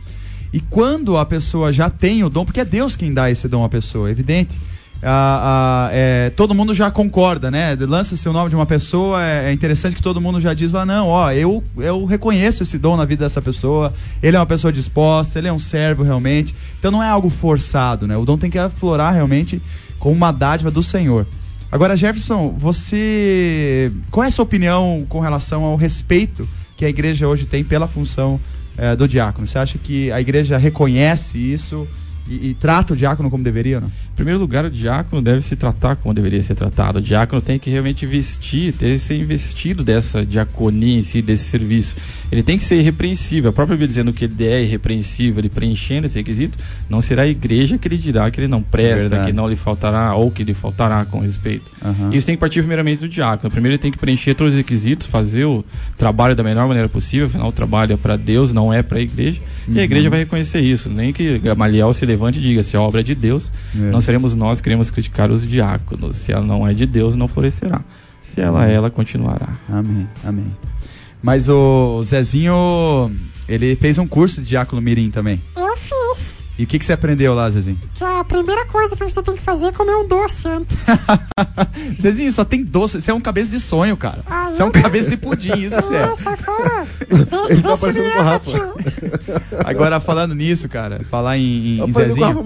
E 0.54 0.60
quando 0.60 1.17
a 1.17 1.26
pessoa 1.26 1.71
já 1.71 1.89
tem 1.89 2.24
o 2.24 2.30
dom, 2.30 2.43
porque 2.43 2.60
é 2.60 2.65
Deus 2.65 2.95
quem 2.95 3.13
dá 3.13 3.32
esse 3.32 3.47
dom 3.47 3.63
à 3.63 3.69
pessoa, 3.69 4.10
é 4.10 4.12
evidente. 4.12 4.60
Ah, 5.03 5.87
ah, 5.87 5.89
é, 5.91 6.29
todo 6.35 6.53
mundo 6.53 6.75
já 6.75 6.91
concorda, 6.91 7.49
né? 7.49 7.75
Lança-se 7.79 8.29
o 8.29 8.33
nome 8.33 8.49
de 8.49 8.55
uma 8.55 8.67
pessoa, 8.67 9.23
é, 9.23 9.49
é 9.49 9.53
interessante 9.53 9.95
que 9.95 10.01
todo 10.01 10.21
mundo 10.21 10.39
já 10.39 10.53
diz 10.53 10.71
lá, 10.71 10.85
não, 10.85 11.07
ó, 11.07 11.31
eu, 11.31 11.63
eu 11.77 12.05
reconheço 12.05 12.61
esse 12.61 12.77
dom 12.77 12.95
na 12.95 13.03
vida 13.03 13.25
dessa 13.25 13.41
pessoa, 13.41 13.91
ele 14.21 14.37
é 14.37 14.39
uma 14.39 14.45
pessoa 14.45 14.71
disposta, 14.71 15.39
ele 15.39 15.47
é 15.47 15.53
um 15.53 15.57
servo 15.57 16.03
realmente. 16.03 16.53
Então 16.77 16.91
não 16.91 17.01
é 17.01 17.09
algo 17.09 17.29
forçado, 17.29 18.05
né? 18.05 18.15
O 18.15 18.25
dom 18.25 18.37
tem 18.37 18.49
que 18.49 18.59
aflorar 18.59 19.13
realmente 19.13 19.59
como 19.97 20.15
uma 20.15 20.31
dádiva 20.31 20.69
do 20.69 20.83
Senhor. 20.83 21.25
Agora, 21.71 21.95
Jefferson, 21.95 22.53
você. 22.57 23.91
Qual 24.11 24.23
é 24.23 24.27
a 24.27 24.31
sua 24.31 24.43
opinião 24.43 25.05
com 25.07 25.19
relação 25.19 25.63
ao 25.63 25.77
respeito 25.77 26.47
que 26.75 26.83
a 26.83 26.89
igreja 26.89 27.27
hoje 27.27 27.45
tem 27.45 27.63
pela 27.63 27.87
função 27.87 28.39
eh, 28.77 28.93
do 28.95 29.07
diácono? 29.07 29.47
Você 29.47 29.57
acha 29.57 29.77
que 29.77 30.11
a 30.11 30.19
igreja 30.19 30.57
reconhece 30.57 31.37
isso 31.37 31.87
e, 32.27 32.49
e 32.49 32.53
trata 32.53 32.93
o 32.93 32.95
diácono 32.95 33.29
como 33.29 33.43
deveria, 33.43 33.79
não? 33.79 33.88
Em 33.88 34.15
primeiro 34.15 34.39
lugar, 34.39 34.65
o 34.65 34.69
diácono 34.69 35.21
deve 35.21 35.41
se 35.41 35.55
tratar 35.55 35.95
como 35.95 36.13
deveria 36.13 36.41
ser 36.43 36.55
tratado. 36.55 36.99
O 36.99 37.01
diácono 37.01 37.41
tem 37.41 37.57
que 37.57 37.69
realmente 37.69 38.05
vestir, 38.05 38.73
ter 38.73 38.99
ser 38.99 39.15
investido 39.15 39.84
dessa 39.84 40.25
diaconia 40.25 40.99
em 40.99 41.03
si, 41.03 41.21
desse 41.21 41.45
serviço. 41.45 41.95
Ele 42.31 42.43
tem 42.43 42.57
que 42.57 42.63
ser 42.63 42.77
irrepreensível. 42.77 43.49
A 43.49 43.53
própria 43.53 43.75
Bíblia 43.75 43.88
dizendo 43.88 44.13
que 44.13 44.25
ele 44.25 44.45
é 44.45 44.63
irrepreensível, 44.63 45.39
ele 45.39 45.49
preenchendo 45.49 46.07
esse 46.07 46.17
requisito, 46.17 46.57
não 46.89 47.01
será 47.01 47.23
a 47.23 47.27
igreja 47.27 47.77
que 47.77 47.88
ele 47.88 47.97
dirá 47.97 48.29
que 48.29 48.39
ele 48.39 48.47
não 48.47 48.62
presta, 48.62 49.10
Verdade. 49.10 49.27
que 49.27 49.34
não 49.34 49.49
lhe 49.49 49.55
faltará 49.55 50.13
ou 50.15 50.31
que 50.31 50.43
lhe 50.43 50.53
faltará 50.53 51.03
com 51.05 51.19
respeito. 51.19 51.71
Aham. 51.84 52.13
Isso 52.13 52.25
tem 52.25 52.36
que 52.36 52.39
partir 52.39 52.60
primeiramente 52.60 52.99
do 52.99 53.10
diácono. 53.10 53.49
Primeiro 53.49 53.73
ele 53.73 53.81
tem 53.81 53.91
que 53.91 53.97
preencher 53.97 54.36
todos 54.36 54.53
os 54.53 54.57
requisitos, 54.57 55.07
fazer 55.07 55.45
o 55.45 55.65
trabalho 55.97 56.36
da 56.36 56.43
melhor 56.43 56.67
maneira 56.67 56.88
possível, 56.88 57.27
afinal 57.27 57.49
o 57.49 57.51
trabalho 57.51 57.93
é 57.93 57.97
para 57.97 58.15
Deus, 58.15 58.53
não 58.53 58.71
é 58.71 58.84
para 58.84 58.99
a 58.99 59.01
igreja. 59.01 59.41
E 59.67 59.79
a 59.79 59.84
igreja 59.84 60.10
vai 60.10 60.19
reconhecer 60.19 60.62
isso. 60.62 60.89
Nem 60.89 61.12
que 61.12 61.39
Gamaliel 61.39 61.93
se 61.93 62.05
levante 62.12 62.39
e 62.39 62.41
diga, 62.41 62.62
se 62.63 62.76
a 62.78 62.82
obra 62.82 63.00
é 63.02 63.04
de 63.04 63.15
Deus, 63.15 63.52
É. 63.76 63.80
não 63.89 64.02
seremos 64.02 64.36
nós 64.36 64.60
que 64.60 64.65
queremos 64.65 64.89
criticar 64.91 65.32
os 65.32 65.47
diáconos. 65.47 66.17
Se 66.17 66.32
ela 66.32 66.45
não 66.45 66.67
é 66.67 66.74
de 66.74 66.86
Deus, 66.86 67.15
não 67.15 67.28
florescerá. 67.28 67.82
Se 68.21 68.39
ela 68.41 68.67
é, 68.69 68.74
ela 68.74 68.89
continuará. 68.89 69.50
Amém, 69.69 70.08
amém. 70.24 70.56
Mas 71.24 71.47
o 71.50 72.02
Zezinho, 72.04 72.54
ele 73.47 73.76
fez 73.76 73.97
um 73.97 74.08
curso 74.08 74.41
de 74.41 74.50
diácono 74.50 74.82
mirim 74.82 75.10
também. 75.12 75.41
Eu 75.56 75.76
fiz. 75.78 76.00
E 76.62 76.63
o 76.63 76.67
que, 76.67 76.78
que 76.78 76.86
você 76.86 76.93
aprendeu 76.93 77.34
lá, 77.34 77.50
Zezinho? 77.50 77.80
Que 77.95 78.04
a 78.04 78.24
primeira 78.24 78.67
coisa 78.67 78.95
que 78.95 79.04
você 79.04 79.24
tem 79.24 79.34
que 79.34 79.41
fazer 79.41 79.65
é 79.65 79.71
comer 79.71 79.95
um 79.95 80.08
doce 80.08 80.47
antes. 80.47 80.78
Zezinho, 82.00 82.32
só 82.32 82.45
tem 82.45 82.63
doce. 82.63 83.02
Você 83.02 83.10
é 83.10 83.13
um 83.15 83.19
cabeça 83.19 83.50
de 83.50 83.60
sonho, 83.60 83.97
cara. 83.97 84.19
Ah, 84.28 84.50
Você 84.54 84.62
é 84.62 84.65
um 84.65 84.69
cabeça 84.69 85.10
de 85.10 85.17
pudim, 85.17 85.58
isso 85.58 85.74
você 85.78 85.95
é. 85.95 86.04
Ah, 86.04 86.15
sai 86.15 86.38
fora. 86.38 86.86
Ele 87.50 87.63
tá 87.63 87.76
se 87.76 87.82
parecendo 87.82 88.06
me 88.06 88.12
com 88.12 88.19
o 88.19 88.21
Rafa. 88.21 88.45
tio. 88.45 88.74
Agora, 89.65 90.00
falando 90.00 90.36
nisso, 90.36 90.69
cara, 90.69 91.04
falar 91.10 91.36
em, 91.39 91.80
em, 91.80 91.84
em 91.84 91.91
Zezinho. 91.91 92.43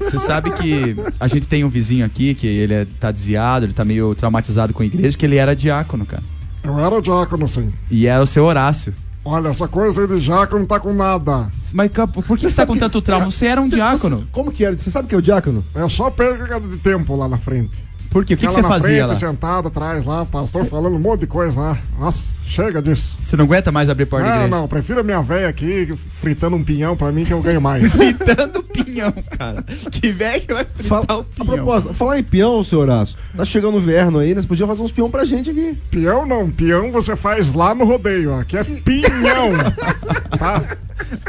Você 0.00 0.18
sabe 0.18 0.50
que 0.52 0.96
a 1.20 1.28
gente 1.28 1.46
tem 1.46 1.62
um 1.62 1.68
vizinho 1.68 2.06
aqui 2.06 2.34
que 2.34 2.46
ele 2.46 2.72
é, 2.72 2.86
tá 2.98 3.10
desviado, 3.12 3.66
ele 3.66 3.74
tá 3.74 3.84
meio 3.84 4.14
traumatizado 4.14 4.72
com 4.72 4.82
a 4.82 4.86
igreja, 4.86 5.14
que 5.14 5.26
ele 5.26 5.36
era 5.36 5.54
diácono, 5.54 6.06
cara. 6.06 6.22
Eu 6.64 6.80
era 6.80 7.02
diácono, 7.02 7.46
sim. 7.46 7.70
E 7.90 8.06
era 8.06 8.22
o 8.22 8.26
seu 8.26 8.44
Horácio. 8.46 8.94
Olha, 9.24 9.48
essa 9.48 9.68
coisa 9.68 10.00
aí 10.00 10.06
de 10.08 10.18
diácono 10.20 10.60
não 10.60 10.66
tá 10.66 10.80
com 10.80 10.92
nada. 10.92 11.48
Mas 11.72 11.90
por 11.92 12.36
que 12.36 12.50
você 12.50 12.56
tá 12.56 12.66
com 12.66 12.76
tanto 12.76 13.00
trauma? 13.00 13.30
Você 13.30 13.46
era 13.46 13.60
um 13.60 13.68
Você- 13.68 13.76
diácono. 13.76 14.16
você- 14.18 14.24
como 14.32 14.50
que 14.50 14.64
era? 14.64 14.76
Você 14.76 14.90
sabe 14.90 15.06
o 15.06 15.08
que 15.08 15.14
é 15.14 15.18
o 15.18 15.22
diácono? 15.22 15.64
É 15.74 15.88
só 15.88 16.10
perda 16.10 16.58
de 16.58 16.76
tempo 16.78 17.14
lá 17.14 17.28
na 17.28 17.38
frente. 17.38 17.84
Por 18.12 18.24
quê? 18.24 18.34
O 18.34 18.36
que, 18.36 18.46
que 18.46 18.52
você 18.52 18.62
fazia 18.62 19.06
frente, 19.06 19.08
lá? 19.08 19.14
sentado 19.30 19.68
atrás 19.68 20.04
lá, 20.04 20.24
pastor 20.26 20.64
falando 20.66 20.96
um 20.96 20.98
monte 20.98 21.20
de 21.20 21.26
coisa 21.26 21.58
lá. 21.60 21.78
Nossa, 21.98 22.40
chega 22.46 22.82
disso. 22.82 23.16
Você 23.22 23.36
não 23.36 23.44
aguenta 23.46 23.72
mais 23.72 23.88
abrir 23.88 24.06
porta 24.06 24.28
Não, 24.28 24.48
não, 24.48 24.68
prefiro 24.68 25.00
a 25.00 25.02
minha 25.02 25.22
véia 25.22 25.48
aqui 25.48 25.94
fritando 26.20 26.56
um 26.56 26.62
pinhão 26.62 26.96
pra 26.96 27.10
mim 27.10 27.24
que 27.24 27.32
eu 27.32 27.40
ganho 27.40 27.60
mais. 27.62 27.90
Fritando 27.90 28.62
pinhão, 28.62 29.12
cara. 29.38 29.64
Que 29.90 30.12
velho 30.12 30.42
que 30.42 30.52
vai 30.54 30.64
fritar 30.64 31.04
Fala, 31.06 31.20
o 31.20 31.22
a 31.22 31.44
pinhão. 31.44 31.56
propósito, 31.56 31.94
falar 31.94 32.18
em 32.18 32.22
peão, 32.22 32.62
seu 32.62 32.80
Horácio. 32.80 33.16
Tá 33.36 33.44
chegando 33.44 33.76
o 33.76 33.80
inverno 33.80 34.18
aí, 34.18 34.34
nós 34.34 34.44
podíamos 34.44 34.72
fazer 34.76 34.84
uns 34.84 34.92
peão 34.92 35.10
pra 35.10 35.24
gente 35.24 35.48
aqui. 35.50 35.78
Peão 35.90 36.26
não, 36.26 36.50
peão 36.50 36.92
você 36.92 37.16
faz 37.16 37.54
lá 37.54 37.74
no 37.74 37.84
rodeio, 37.84 38.32
ó. 38.32 38.40
Aqui 38.40 38.56
é 38.58 38.64
pinhão. 38.64 39.50
tá? 40.38 40.62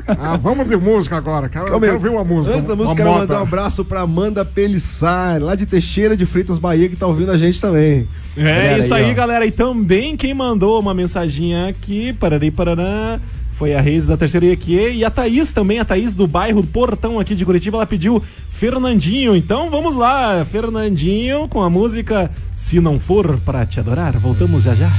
Ah, 0.07 0.37
vamos 0.37 0.67
de 0.67 0.75
música 0.75 1.17
agora. 1.17 1.49
Quero, 1.49 1.65
Calma 1.65 1.85
quero 1.85 1.99
ver 1.99 2.09
uma 2.09 2.23
música. 2.23 2.55
Antes 2.55 2.67
da 2.67 2.73
uma 2.73 2.83
música, 2.83 2.95
quero 2.95 3.09
moda. 3.09 3.21
mandar 3.21 3.39
um 3.39 3.43
abraço 3.43 3.83
pra 3.85 4.01
Amanda 4.01 4.43
Pelissari, 4.45 5.43
lá 5.43 5.55
de 5.55 5.65
Teixeira 5.65 6.15
de 6.17 6.25
Freitas, 6.25 6.57
Bahia, 6.57 6.89
que 6.89 6.95
tá 6.95 7.07
ouvindo 7.07 7.31
a 7.31 7.37
gente 7.37 7.59
também. 7.59 8.07
É 8.35 8.43
Galera 8.43 8.79
isso 8.79 8.93
aí, 8.93 9.11
ó. 9.11 9.13
galera. 9.13 9.45
E 9.45 9.51
também 9.51 10.15
quem 10.17 10.33
mandou 10.33 10.79
uma 10.79 10.93
mensaginha 10.93 11.67
aqui, 11.67 12.13
parari, 12.13 12.49
parará, 12.51 13.19
foi 13.53 13.75
a 13.75 13.81
Reis 13.81 14.05
da 14.07 14.17
Terceira 14.17 14.45
IQ 14.47 14.93
e 14.93 15.05
a 15.05 15.09
Thaís 15.11 15.51
também, 15.51 15.79
a 15.79 15.85
Thaís 15.85 16.13
do 16.13 16.25
bairro 16.27 16.63
Portão 16.63 17.19
aqui 17.19 17.35
de 17.35 17.45
Curitiba, 17.45 17.77
ela 17.77 17.85
pediu 17.85 18.21
Fernandinho. 18.51 19.35
Então 19.35 19.69
vamos 19.69 19.95
lá, 19.95 20.43
Fernandinho 20.45 21.47
com 21.47 21.61
a 21.61 21.69
música 21.69 22.31
Se 22.55 22.79
Não 22.79 22.99
For 22.99 23.37
Pra 23.45 23.65
Te 23.65 23.79
Adorar. 23.79 24.17
Voltamos 24.19 24.63
já 24.63 24.73
já. 24.73 24.89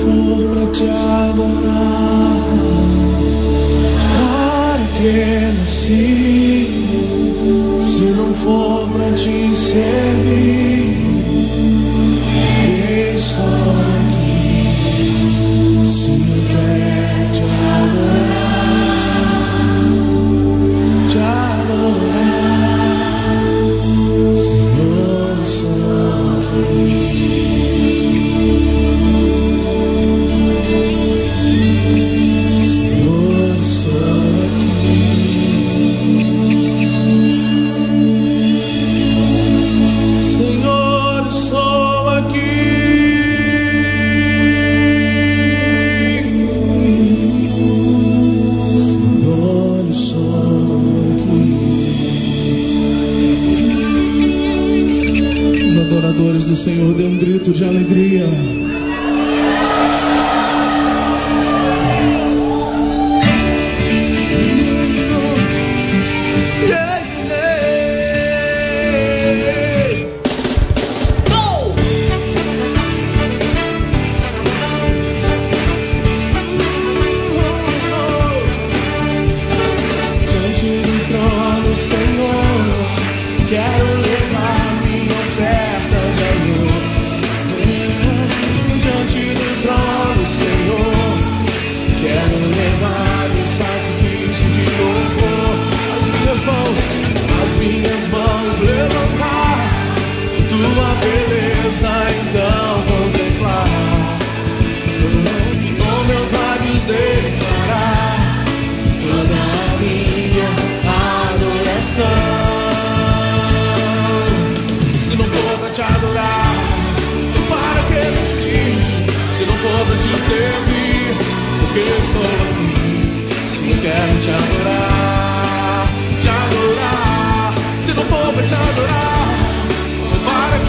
For 0.00 0.40
pra 0.48 0.64
te 0.72 0.88
adorar, 0.88 2.40
para 4.16 4.84
que 4.96 5.12
nasci? 5.58 6.16
Se 7.84 8.06
não 8.16 8.30
for 8.32 8.88
pra 8.88 9.08
te 9.12 9.36
servir, 9.54 10.79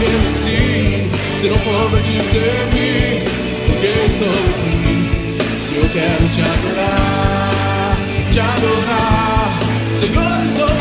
que 0.02 0.16
nasci? 0.16 1.40
Se 1.40 1.48
não 1.48 1.58
for 1.58 1.90
pra 1.90 2.00
te 2.00 2.12
servir, 2.12 3.22
porque 3.66 3.86
estou 4.06 4.30
aqui. 4.30 5.10
Se 5.66 5.76
eu 5.76 5.88
quero 5.92 6.28
te 6.28 6.42
adorar, 6.42 7.96
te 8.32 8.40
adorar, 8.40 9.58
Senhor, 10.00 10.44
estou 10.44 10.71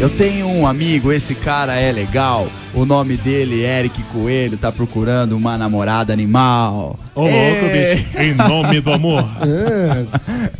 Eu 0.00 0.08
tenho 0.08 0.46
um 0.48 0.66
amigo, 0.66 1.12
esse 1.12 1.34
cara 1.34 1.74
é 1.78 1.92
legal. 1.92 2.48
O 2.72 2.86
nome 2.86 3.16
dele, 3.16 3.62
Eric 3.62 4.02
Coelho, 4.12 4.56
tá 4.56 4.70
procurando 4.72 5.36
uma 5.36 5.56
namorada 5.56 6.12
animal. 6.12 6.98
Ô, 7.14 7.22
louco, 7.22 7.66
bicho. 7.72 8.18
Em 8.20 8.34
nome 8.34 8.80
do 8.80 8.92
amor. 8.92 9.24
É, 9.50 10.06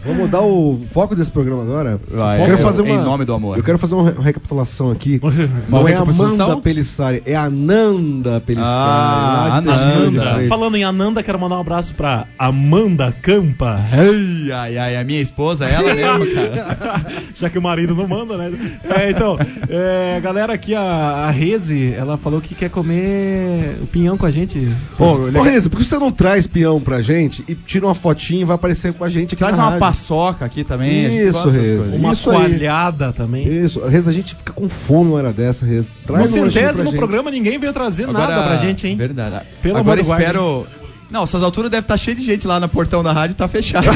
vamos 0.04 0.22
mudar 0.22 0.40
o 0.40 0.80
foco 0.92 1.14
desse 1.14 1.30
programa 1.30 1.62
agora. 1.62 2.00
Vai, 2.10 2.40
eu 2.40 2.46
quero 2.46 2.58
é, 2.58 2.62
fazer 2.62 2.86
em 2.86 2.92
uma, 2.92 3.02
nome 3.02 3.24
do 3.24 3.32
amor. 3.34 3.56
Eu 3.56 3.62
quero 3.62 3.78
fazer 3.78 3.94
uma 3.94 4.10
re- 4.10 4.20
recapitulação 4.22 4.90
aqui. 4.90 5.20
Não 5.68 5.86
é 5.86 5.92
recapitulação? 5.92 6.46
Amanda 6.46 6.60
Pelissari, 6.62 7.22
é 7.26 7.36
Ananda 7.36 8.40
Pelissari. 8.40 8.70
Ah, 8.70 9.56
Ananda. 9.56 10.48
Falando 10.48 10.76
em 10.76 10.84
Ananda, 10.84 11.22
quero 11.22 11.38
mandar 11.38 11.56
um 11.56 11.60
abraço 11.60 11.94
pra 11.94 12.26
Amanda 12.38 13.14
Campa. 13.22 13.80
Ai, 13.92 14.50
ai, 14.52 14.78
ai, 14.78 14.96
a 14.96 15.04
minha 15.04 15.20
esposa, 15.20 15.66
ela 15.66 15.92
mesmo, 15.94 16.34
cara. 16.34 17.06
Já 17.34 17.48
que 17.50 17.58
o 17.58 17.62
marido 17.62 17.94
não 17.94 18.08
manda, 18.08 18.36
né? 18.36 18.52
É, 18.96 19.10
então, 19.10 19.38
é, 19.68 20.20
galera 20.22 20.52
aqui, 20.54 20.74
a, 20.74 20.82
a 20.82 21.30
Reze, 21.30 21.94
ela 21.94 22.16
falou 22.16 22.40
que 22.40 22.54
quer 22.54 22.70
comer 22.70 23.39
o 23.82 23.86
pinhão 23.86 24.16
com 24.16 24.26
a 24.26 24.30
gente. 24.30 24.68
Pô, 24.96 25.12
Ô, 25.14 25.42
Reza, 25.42 25.68
por 25.70 25.78
que 25.78 25.84
você 25.84 25.98
não 25.98 26.10
traz 26.12 26.46
peão 26.46 26.80
pra 26.80 27.00
gente 27.00 27.44
e 27.48 27.54
tira 27.54 27.86
uma 27.86 27.94
fotinha 27.94 28.42
e 28.42 28.44
vai 28.44 28.54
aparecer 28.54 28.92
com 28.92 29.04
a 29.04 29.08
gente 29.08 29.34
aqui 29.34 29.36
Traz 29.42 29.56
na 29.56 29.64
uma 29.64 29.70
rádio? 29.70 29.80
paçoca 29.80 30.44
aqui 30.44 30.64
também. 30.64 31.16
Isso, 31.28 31.48
Reza. 31.48 31.58
coisas. 31.76 31.94
Uma 31.94 32.12
Isso 32.12 32.30
aí. 32.30 32.36
coalhada 32.36 33.12
também. 33.12 33.46
Isso, 33.46 33.80
Reza, 33.86 34.10
a 34.10 34.12
gente 34.12 34.34
fica 34.34 34.52
com 34.52 34.68
fome 34.68 35.10
uma 35.10 35.18
hora 35.18 35.32
dessa, 35.32 35.64
Reza. 35.64 35.88
No 36.08 36.14
Traz 36.14 36.32
um 36.32 36.40
pra 36.42 36.50
centésimo 36.50 36.92
programa, 36.92 37.30
ninguém 37.30 37.58
veio 37.58 37.72
trazer 37.72 38.06
nada 38.06 38.42
pra 38.42 38.56
gente, 38.56 38.86
hein? 38.86 38.96
Verdade. 38.96 39.46
Pelo 39.62 39.78
Agora 39.78 40.00
amor 40.00 40.04
do 40.04 40.06
guarda, 40.08 40.24
espero. 40.24 40.66
Não, 41.10 41.24
essas 41.24 41.42
alturas 41.42 41.70
deve 41.70 41.82
estar 41.84 41.96
cheio 41.96 42.16
de 42.16 42.24
gente 42.24 42.46
lá 42.46 42.60
no 42.60 42.68
portão 42.68 43.02
da 43.02 43.12
rádio 43.12 43.34
e 43.34 43.36
tá 43.36 43.48
fechado. 43.48 43.86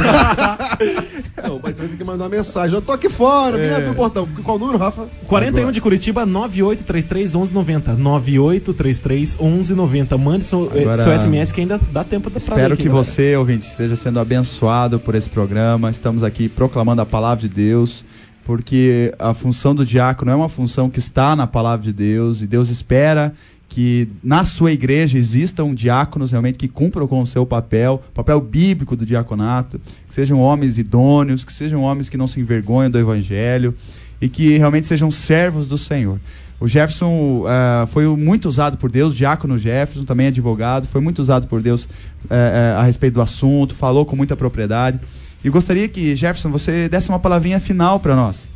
Não, 1.47 1.61
mas 1.63 1.75
você 1.77 1.83
vai 1.83 1.89
ter 1.91 1.97
que 1.97 2.05
mandar 2.05 2.25
uma 2.25 2.31
mensagem. 2.31 2.75
Eu 2.75 2.83
tô 2.83 2.91
aqui 2.93 3.09
fora, 3.09 3.57
vem 3.57 3.67
É. 3.69 3.77
abrir 3.77 3.91
o 3.91 3.95
portão. 3.95 4.27
Qual 4.43 4.57
o 4.57 4.61
número, 4.61 4.79
Rafa? 4.79 5.07
41 5.27 5.71
de 5.71 5.81
Curitiba, 5.81 6.27
98331190. 6.27 7.95
98331190. 7.97 10.19
Mande 10.19 10.45
seu, 10.45 10.71
eh, 10.75 10.81
Agora- 10.83 11.03
seu 11.03 11.13
SMS 11.13 11.53
que 11.53 11.61
ainda 11.61 11.79
dá 11.93 12.03
tempo 12.03 12.25
da 12.31 12.31
pra 12.31 12.39
Espero 12.39 12.75
aqui, 12.75 12.83
que 12.85 12.89
galera. 12.89 13.05
você, 13.05 13.37
ouvinte, 13.37 13.67
esteja 13.67 13.95
sendo 13.97 14.19
abençoado 14.19 14.99
por 14.99 15.15
esse 15.15 15.29
programa. 15.31 15.91
Estamos 15.91 16.23
aqui 16.23 16.49
proclamando 16.49 17.03
a 17.03 17.07
palavra 17.07 17.47
de 17.47 17.55
Deus, 17.55 18.05
porque 18.45 19.15
a 19.19 19.33
função 19.35 19.75
do 19.75 19.85
diácono 19.87 20.31
é 20.31 20.35
uma 20.35 20.49
função 20.49 20.89
que 20.91 20.99
está 20.99 21.37
na 21.37 21.47
palavra 21.47 21.85
de 21.85 21.93
Deus 21.93 22.41
e 22.43 22.47
Deus 22.47 22.69
espera 22.71 23.35
que 23.75 24.09
na 24.23 24.45
sua 24.45 24.71
igreja 24.71 25.19
existam 25.19 25.75
diáconos 25.75 26.31
realmente 26.31 26.57
que 26.57 26.69
cumpram 26.69 27.09
com 27.09 27.21
o 27.21 27.27
seu 27.27 27.45
papel, 27.45 28.01
papel 28.15 28.41
bíblico 28.41 28.95
do 28.95 29.05
diaconato, 29.05 29.81
que 30.09 30.15
sejam 30.15 30.39
homens 30.39 30.79
idôneos, 30.79 31.45
que 31.45 31.53
sejam 31.53 31.83
homens 31.83 32.09
que 32.09 32.17
não 32.17 32.29
se 32.29 32.39
envergonham 32.39 32.89
do 32.89 33.01
evangelho 33.01 33.75
e 34.21 34.29
que 34.29 34.57
realmente 34.59 34.87
sejam 34.87 35.11
servos 35.11 35.67
do 35.67 35.77
Senhor. 35.77 36.21
O 36.61 36.69
Jefferson 36.69 37.47
ah, 37.49 37.89
foi 37.91 38.07
muito 38.07 38.49
usado 38.49 38.77
por 38.77 38.93
Deus, 38.93 39.13
diácono 39.13 39.59
Jefferson, 39.59 40.05
também 40.05 40.29
advogado, 40.29 40.87
foi 40.87 41.01
muito 41.01 41.19
usado 41.19 41.49
por 41.49 41.61
Deus 41.61 41.89
eh, 42.31 42.75
eh, 42.75 42.77
a 42.79 42.85
respeito 42.85 43.15
do 43.15 43.23
assunto, 43.23 43.75
falou 43.75 44.07
com 44.07 44.15
muita 44.15 44.37
propriedade. 44.37 45.01
E 45.43 45.51
gostaria 45.51 45.89
que, 45.89 46.15
Jefferson, 46.15 46.49
você 46.49 46.89
desse 46.89 47.09
uma 47.09 47.19
palavrinha 47.19 47.59
final 47.59 47.99
para 47.99 48.15
nós. 48.15 48.49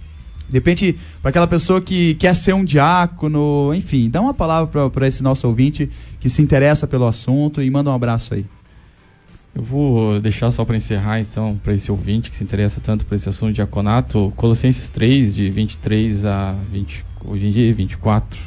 De 0.48 0.54
repente, 0.54 0.96
para 1.20 1.28
aquela 1.28 1.46
pessoa 1.46 1.80
que 1.80 2.14
quer 2.14 2.34
ser 2.34 2.54
um 2.54 2.64
diácono, 2.64 3.72
enfim, 3.74 4.08
dá 4.08 4.20
uma 4.20 4.32
palavra 4.32 4.88
para 4.88 5.06
esse 5.06 5.22
nosso 5.22 5.46
ouvinte 5.46 5.90
que 6.18 6.30
se 6.30 6.40
interessa 6.40 6.86
pelo 6.86 7.06
assunto 7.06 7.62
e 7.62 7.70
manda 7.70 7.90
um 7.90 7.94
abraço 7.94 8.34
aí. 8.34 8.46
Eu 9.54 9.62
vou 9.62 10.20
deixar 10.20 10.50
só 10.52 10.64
para 10.64 10.76
encerrar, 10.76 11.20
então, 11.20 11.60
para 11.62 11.74
esse 11.74 11.90
ouvinte 11.90 12.30
que 12.30 12.36
se 12.36 12.44
interessa 12.44 12.80
tanto 12.80 13.04
por 13.04 13.14
esse 13.14 13.28
assunto 13.28 13.48
de 13.48 13.56
diaconato, 13.56 14.32
Colossenses 14.36 14.88
3, 14.88 15.34
de 15.34 15.50
23 15.50 16.24
a 16.24 16.54
20, 16.70 17.04
hoje 17.24 17.46
em 17.46 17.50
dia 17.50 17.74
24. 17.74 18.38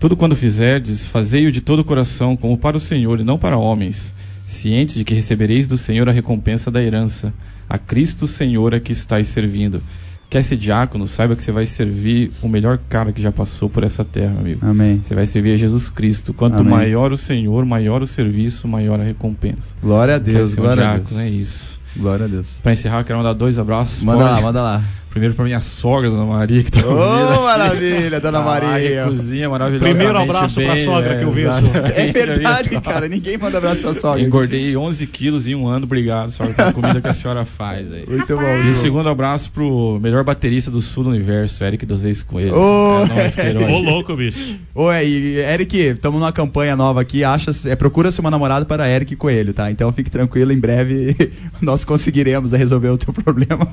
Tudo 0.00 0.16
quando 0.16 0.34
fizerdes, 0.34 1.06
fazei-o 1.06 1.52
de 1.52 1.60
todo 1.60 1.80
o 1.80 1.84
coração, 1.84 2.36
como 2.36 2.56
para 2.56 2.76
o 2.76 2.80
Senhor 2.80 3.20
e 3.20 3.24
não 3.24 3.38
para 3.38 3.56
homens, 3.56 4.14
cientes 4.46 4.94
de 4.94 5.04
que 5.04 5.14
recebereis 5.14 5.66
do 5.66 5.76
Senhor 5.76 6.08
a 6.08 6.12
recompensa 6.12 6.70
da 6.70 6.82
herança, 6.82 7.32
a 7.68 7.78
Cristo 7.78 8.26
Senhor 8.26 8.74
a 8.74 8.80
que 8.80 8.92
estáis 8.92 9.28
servindo. 9.28 9.82
Quer 10.28 10.42
ser 10.42 10.56
diácono, 10.56 11.06
saiba 11.06 11.36
que 11.36 11.42
você 11.42 11.52
vai 11.52 11.66
servir 11.66 12.32
o 12.42 12.48
melhor 12.48 12.78
cara 12.88 13.12
que 13.12 13.22
já 13.22 13.30
passou 13.30 13.70
por 13.70 13.84
essa 13.84 14.04
terra, 14.04 14.34
amigo. 14.40 14.58
Amém. 14.66 15.00
Você 15.02 15.14
vai 15.14 15.26
servir 15.26 15.54
a 15.54 15.56
Jesus 15.56 15.88
Cristo. 15.88 16.34
Quanto 16.34 16.60
Amém. 16.60 16.70
maior 16.72 17.12
o 17.12 17.16
Senhor, 17.16 17.64
maior 17.64 18.02
o 18.02 18.06
serviço, 18.06 18.66
maior 18.66 18.98
a 19.00 19.04
recompensa. 19.04 19.74
Glória 19.80 20.16
a 20.16 20.18
Deus, 20.18 20.50
ser 20.50 20.60
um 20.60 20.62
glória 20.64 20.82
a 20.82 20.94
diácono, 20.94 21.18
Deus. 21.18 21.20
é 21.20 21.28
isso. 21.30 21.80
Glória 21.96 22.24
a 22.26 22.28
Deus. 22.28 22.58
Pra 22.62 22.72
encerrar, 22.72 23.04
quero 23.04 23.18
mandar 23.18 23.32
dois 23.34 23.58
abraços. 23.58 24.02
Manda 24.02 24.18
Pode? 24.24 24.34
lá, 24.34 24.40
manda 24.40 24.62
lá. 24.62 24.82
Primeiro 25.16 25.34
pra 25.34 25.46
minha 25.46 25.62
sogra, 25.62 26.10
Dona 26.10 26.26
Maria, 26.26 26.62
que 26.62 26.70
tá 26.70 26.86
Ô, 26.86 26.90
ouvindo. 26.90 27.42
maravilha, 27.42 28.20
dona 28.20 28.42
Maria. 28.44 29.04
cozinha 29.06 29.48
maravilhosa. 29.48 29.86
Primeiro 29.86 30.18
abraço 30.18 30.60
pra 30.60 30.76
sogra 30.76 31.16
que 31.16 31.24
eu 31.24 31.32
vejo. 31.32 31.48
É 31.94 32.12
verdade, 32.12 32.68
cara. 32.82 33.08
Ninguém 33.08 33.38
manda 33.38 33.56
abraço 33.56 33.80
pra 33.80 33.94
sogra. 33.94 34.20
Engordei 34.20 34.76
11 34.76 35.06
quilos 35.06 35.48
em 35.48 35.54
um 35.54 35.66
ano, 35.66 35.84
obrigado, 35.86 36.30
senhora, 36.30 36.54
pela 36.54 36.70
comida 36.70 37.00
que 37.00 37.08
a 37.08 37.14
senhora 37.14 37.46
faz 37.46 37.90
aí. 37.90 38.04
Muito 38.06 38.36
bom. 38.36 38.56
E 38.66 38.68
o 38.68 38.74
segundo 38.74 39.08
abraço 39.08 39.50
pro 39.52 39.98
melhor 40.02 40.22
baterista 40.22 40.70
do 40.70 40.82
sul 40.82 41.04
do 41.04 41.08
universo, 41.08 41.64
Eric 41.64 41.86
dos 41.86 42.02
Reis 42.02 42.22
Coelho. 42.22 42.54
Ô, 42.54 43.04
É 43.04 43.06
nóis, 43.08 43.34
Queiroz. 43.34 43.72
Ô, 43.72 43.78
louco, 43.78 44.14
bicho. 44.14 44.58
Oi, 44.74 45.06
e 45.06 45.36
Eric, 45.38 45.78
estamos 45.78 46.20
numa 46.20 46.30
campanha 46.32 46.76
nova 46.76 47.00
aqui. 47.00 47.24
Acha, 47.24 47.52
é, 47.64 47.74
Procura-se 47.74 48.20
uma 48.20 48.30
namorada 48.30 48.66
para 48.66 48.86
Eric 48.86 49.16
Coelho, 49.16 49.54
tá? 49.54 49.70
Então 49.70 49.90
fique 49.94 50.10
tranquilo, 50.10 50.52
em 50.52 50.58
breve 50.60 51.16
nós 51.62 51.86
conseguiremos 51.86 52.52
resolver 52.52 52.90
o 52.90 52.98
teu 52.98 53.14
problema. 53.14 53.66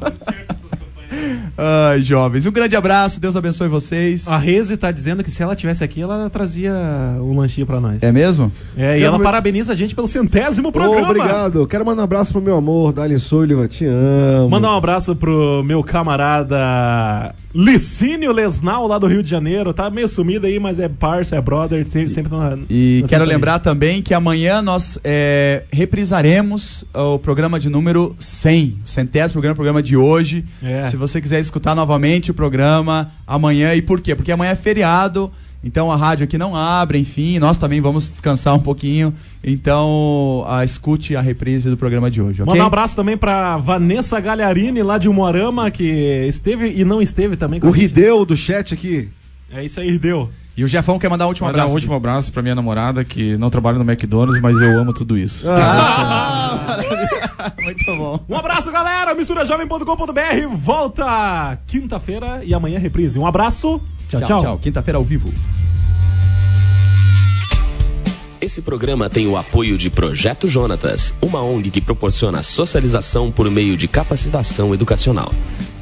Ai, 1.57 2.01
jovens. 2.01 2.45
Um 2.45 2.51
grande 2.51 2.75
abraço, 2.75 3.19
Deus 3.19 3.35
abençoe 3.35 3.67
vocês. 3.67 4.27
A 4.27 4.37
Reze 4.37 4.75
tá 4.77 4.91
dizendo 4.91 5.23
que 5.23 5.29
se 5.31 5.41
ela 5.43 5.55
tivesse 5.55 5.83
aqui, 5.83 6.01
ela 6.01 6.29
trazia 6.29 6.73
um 7.19 7.37
lanchinho 7.37 7.67
pra 7.67 7.79
nós. 7.79 8.01
É 8.01 8.11
mesmo? 8.11 8.51
É, 8.75 8.95
e 8.95 8.99
Quero 8.99 9.05
ela 9.05 9.17
ver- 9.17 9.23
parabeniza 9.23 9.73
a 9.73 9.75
gente 9.75 9.93
pelo 9.93 10.07
centésimo 10.07 10.71
programa. 10.71 11.09
obrigado. 11.09 11.67
Quero 11.67 11.85
mandar 11.85 12.01
um 12.01 12.05
abraço 12.05 12.33
pro 12.33 12.41
meu 12.41 12.55
amor, 12.57 12.91
Dali 12.93 13.17
Sullivan, 13.19 13.67
te 13.67 13.85
amo. 13.85 14.49
Mandar 14.49 14.71
um 14.71 14.77
abraço 14.77 15.15
pro 15.15 15.63
meu 15.63 15.83
camarada 15.83 17.35
Licínio 17.53 18.31
Lesnal, 18.31 18.87
lá 18.87 18.97
do 18.97 19.05
Rio 19.05 19.21
de 19.21 19.29
Janeiro. 19.29 19.73
Tá 19.73 19.89
meio 19.89 20.07
sumido 20.07 20.47
aí, 20.47 20.59
mas 20.59 20.79
é 20.79 20.89
parça, 20.89 21.35
é 21.35 21.41
brother, 21.41 21.85
sempre, 21.89 22.29
tá 22.29 22.37
na, 22.55 22.57
E 22.69 22.99
na 23.03 23.07
quero 23.07 23.23
lembrar 23.25 23.59
também 23.59 24.01
que 24.01 24.13
amanhã 24.13 24.61
nós 24.61 24.97
é, 25.03 25.63
reprisaremos 25.71 26.83
o 26.93 27.19
programa 27.19 27.59
de 27.59 27.69
número 27.69 28.15
100, 28.19 28.77
o 28.85 28.89
centésimo 28.89 29.33
programa, 29.33 29.55
programa 29.55 29.83
de 29.83 29.95
hoje. 29.95 30.43
É. 30.63 30.81
Se 30.83 30.97
você 30.97 31.21
quiser 31.21 31.39
escutar 31.43 31.75
novamente 31.75 32.31
o 32.31 32.33
programa 32.33 33.11
amanhã, 33.27 33.73
e 33.75 33.81
por 33.81 34.01
quê? 34.01 34.15
Porque 34.15 34.31
amanhã 34.31 34.51
é 34.51 34.55
feriado, 34.55 35.31
então 35.63 35.91
a 35.91 35.95
rádio 35.95 36.23
aqui 36.25 36.37
não 36.37 36.55
abre, 36.55 36.97
enfim, 36.97 37.39
nós 37.39 37.55
também 37.57 37.79
vamos 37.79 38.09
descansar 38.09 38.53
um 38.55 38.59
pouquinho. 38.59 39.13
Então, 39.43 40.43
ah, 40.47 40.65
escute 40.65 41.15
a 41.15 41.21
reprise 41.21 41.69
do 41.69 41.77
programa 41.77 42.09
de 42.11 42.21
hoje, 42.21 42.41
ok? 42.41 42.51
Mandar 42.51 42.63
um 42.63 42.67
abraço 42.67 42.95
também 42.95 43.15
pra 43.15 43.57
Vanessa 43.57 44.19
Galharini, 44.19 44.81
lá 44.83 44.97
de 44.97 45.07
Umuarama, 45.07 45.69
que 45.71 46.25
esteve 46.27 46.73
e 46.75 46.83
não 46.83 47.01
esteve 47.01 47.35
também 47.37 47.59
com 47.59 47.67
O 47.67 47.69
a 47.69 47.73
gente. 47.73 47.81
Rideu 47.87 48.25
do 48.25 48.35
chat 48.35 48.73
aqui. 48.73 49.09
É 49.53 49.63
isso 49.63 49.79
aí, 49.79 49.97
deu. 49.99 50.29
E 50.55 50.63
o 50.63 50.67
Jefão 50.67 50.99
quer 50.99 51.09
mandar 51.09 51.25
um 51.25 51.29
último 51.29 51.47
Mandar 51.47 51.59
abraço. 51.61 51.73
um 51.73 51.75
último 51.77 51.95
abraço 51.95 52.31
pra 52.31 52.41
minha 52.41 52.53
namorada, 52.53 53.03
que 53.03 53.35
não 53.37 53.49
trabalha 53.49 53.79
no 53.79 53.89
McDonald's, 53.89 54.39
mas 54.41 54.59
eu 54.61 54.79
amo 54.79 54.93
tudo 54.93 55.17
isso. 55.17 55.47
Muito 57.61 57.95
bom. 57.97 58.19
Um 58.29 58.35
abraço, 58.35 58.71
galera. 58.71 59.13
Misturajovem.com.br 59.13 60.47
volta 60.55 61.59
quinta-feira 61.67 62.41
e 62.43 62.53
amanhã 62.53 62.79
reprise. 62.79 63.17
Um 63.19 63.25
abraço. 63.25 63.81
Tchau, 64.07 64.21
tchau. 64.21 64.41
tchau. 64.41 64.59
Quinta-feira 64.59 64.97
ao 64.97 65.03
vivo. 65.03 65.31
Esse 68.43 68.61
programa 68.61 69.09
tem 69.09 69.25
o 69.25 69.37
apoio 69.37 69.77
de 69.77 69.89
Projeto 69.89 70.49
Jonatas, 70.49 71.15
uma 71.21 71.41
ONG 71.41 71.71
que 71.71 71.79
proporciona 71.79 72.43
socialização 72.43 73.31
por 73.31 73.49
meio 73.49 73.77
de 73.77 73.87
capacitação 73.87 74.73
educacional. 74.73 75.33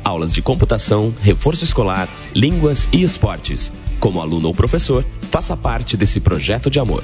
Aulas 0.04 0.32
de 0.32 0.44
computação, 0.44 1.12
reforço 1.20 1.64
escolar, 1.64 2.08
línguas 2.36 2.88
e 2.92 3.02
esportes. 3.02 3.72
Como 4.00 4.22
aluno 4.22 4.48
ou 4.48 4.54
professor, 4.54 5.04
faça 5.32 5.58
parte 5.58 5.98
desse 5.98 6.20
projeto 6.20 6.70
de 6.70 6.80
amor. 6.80 7.04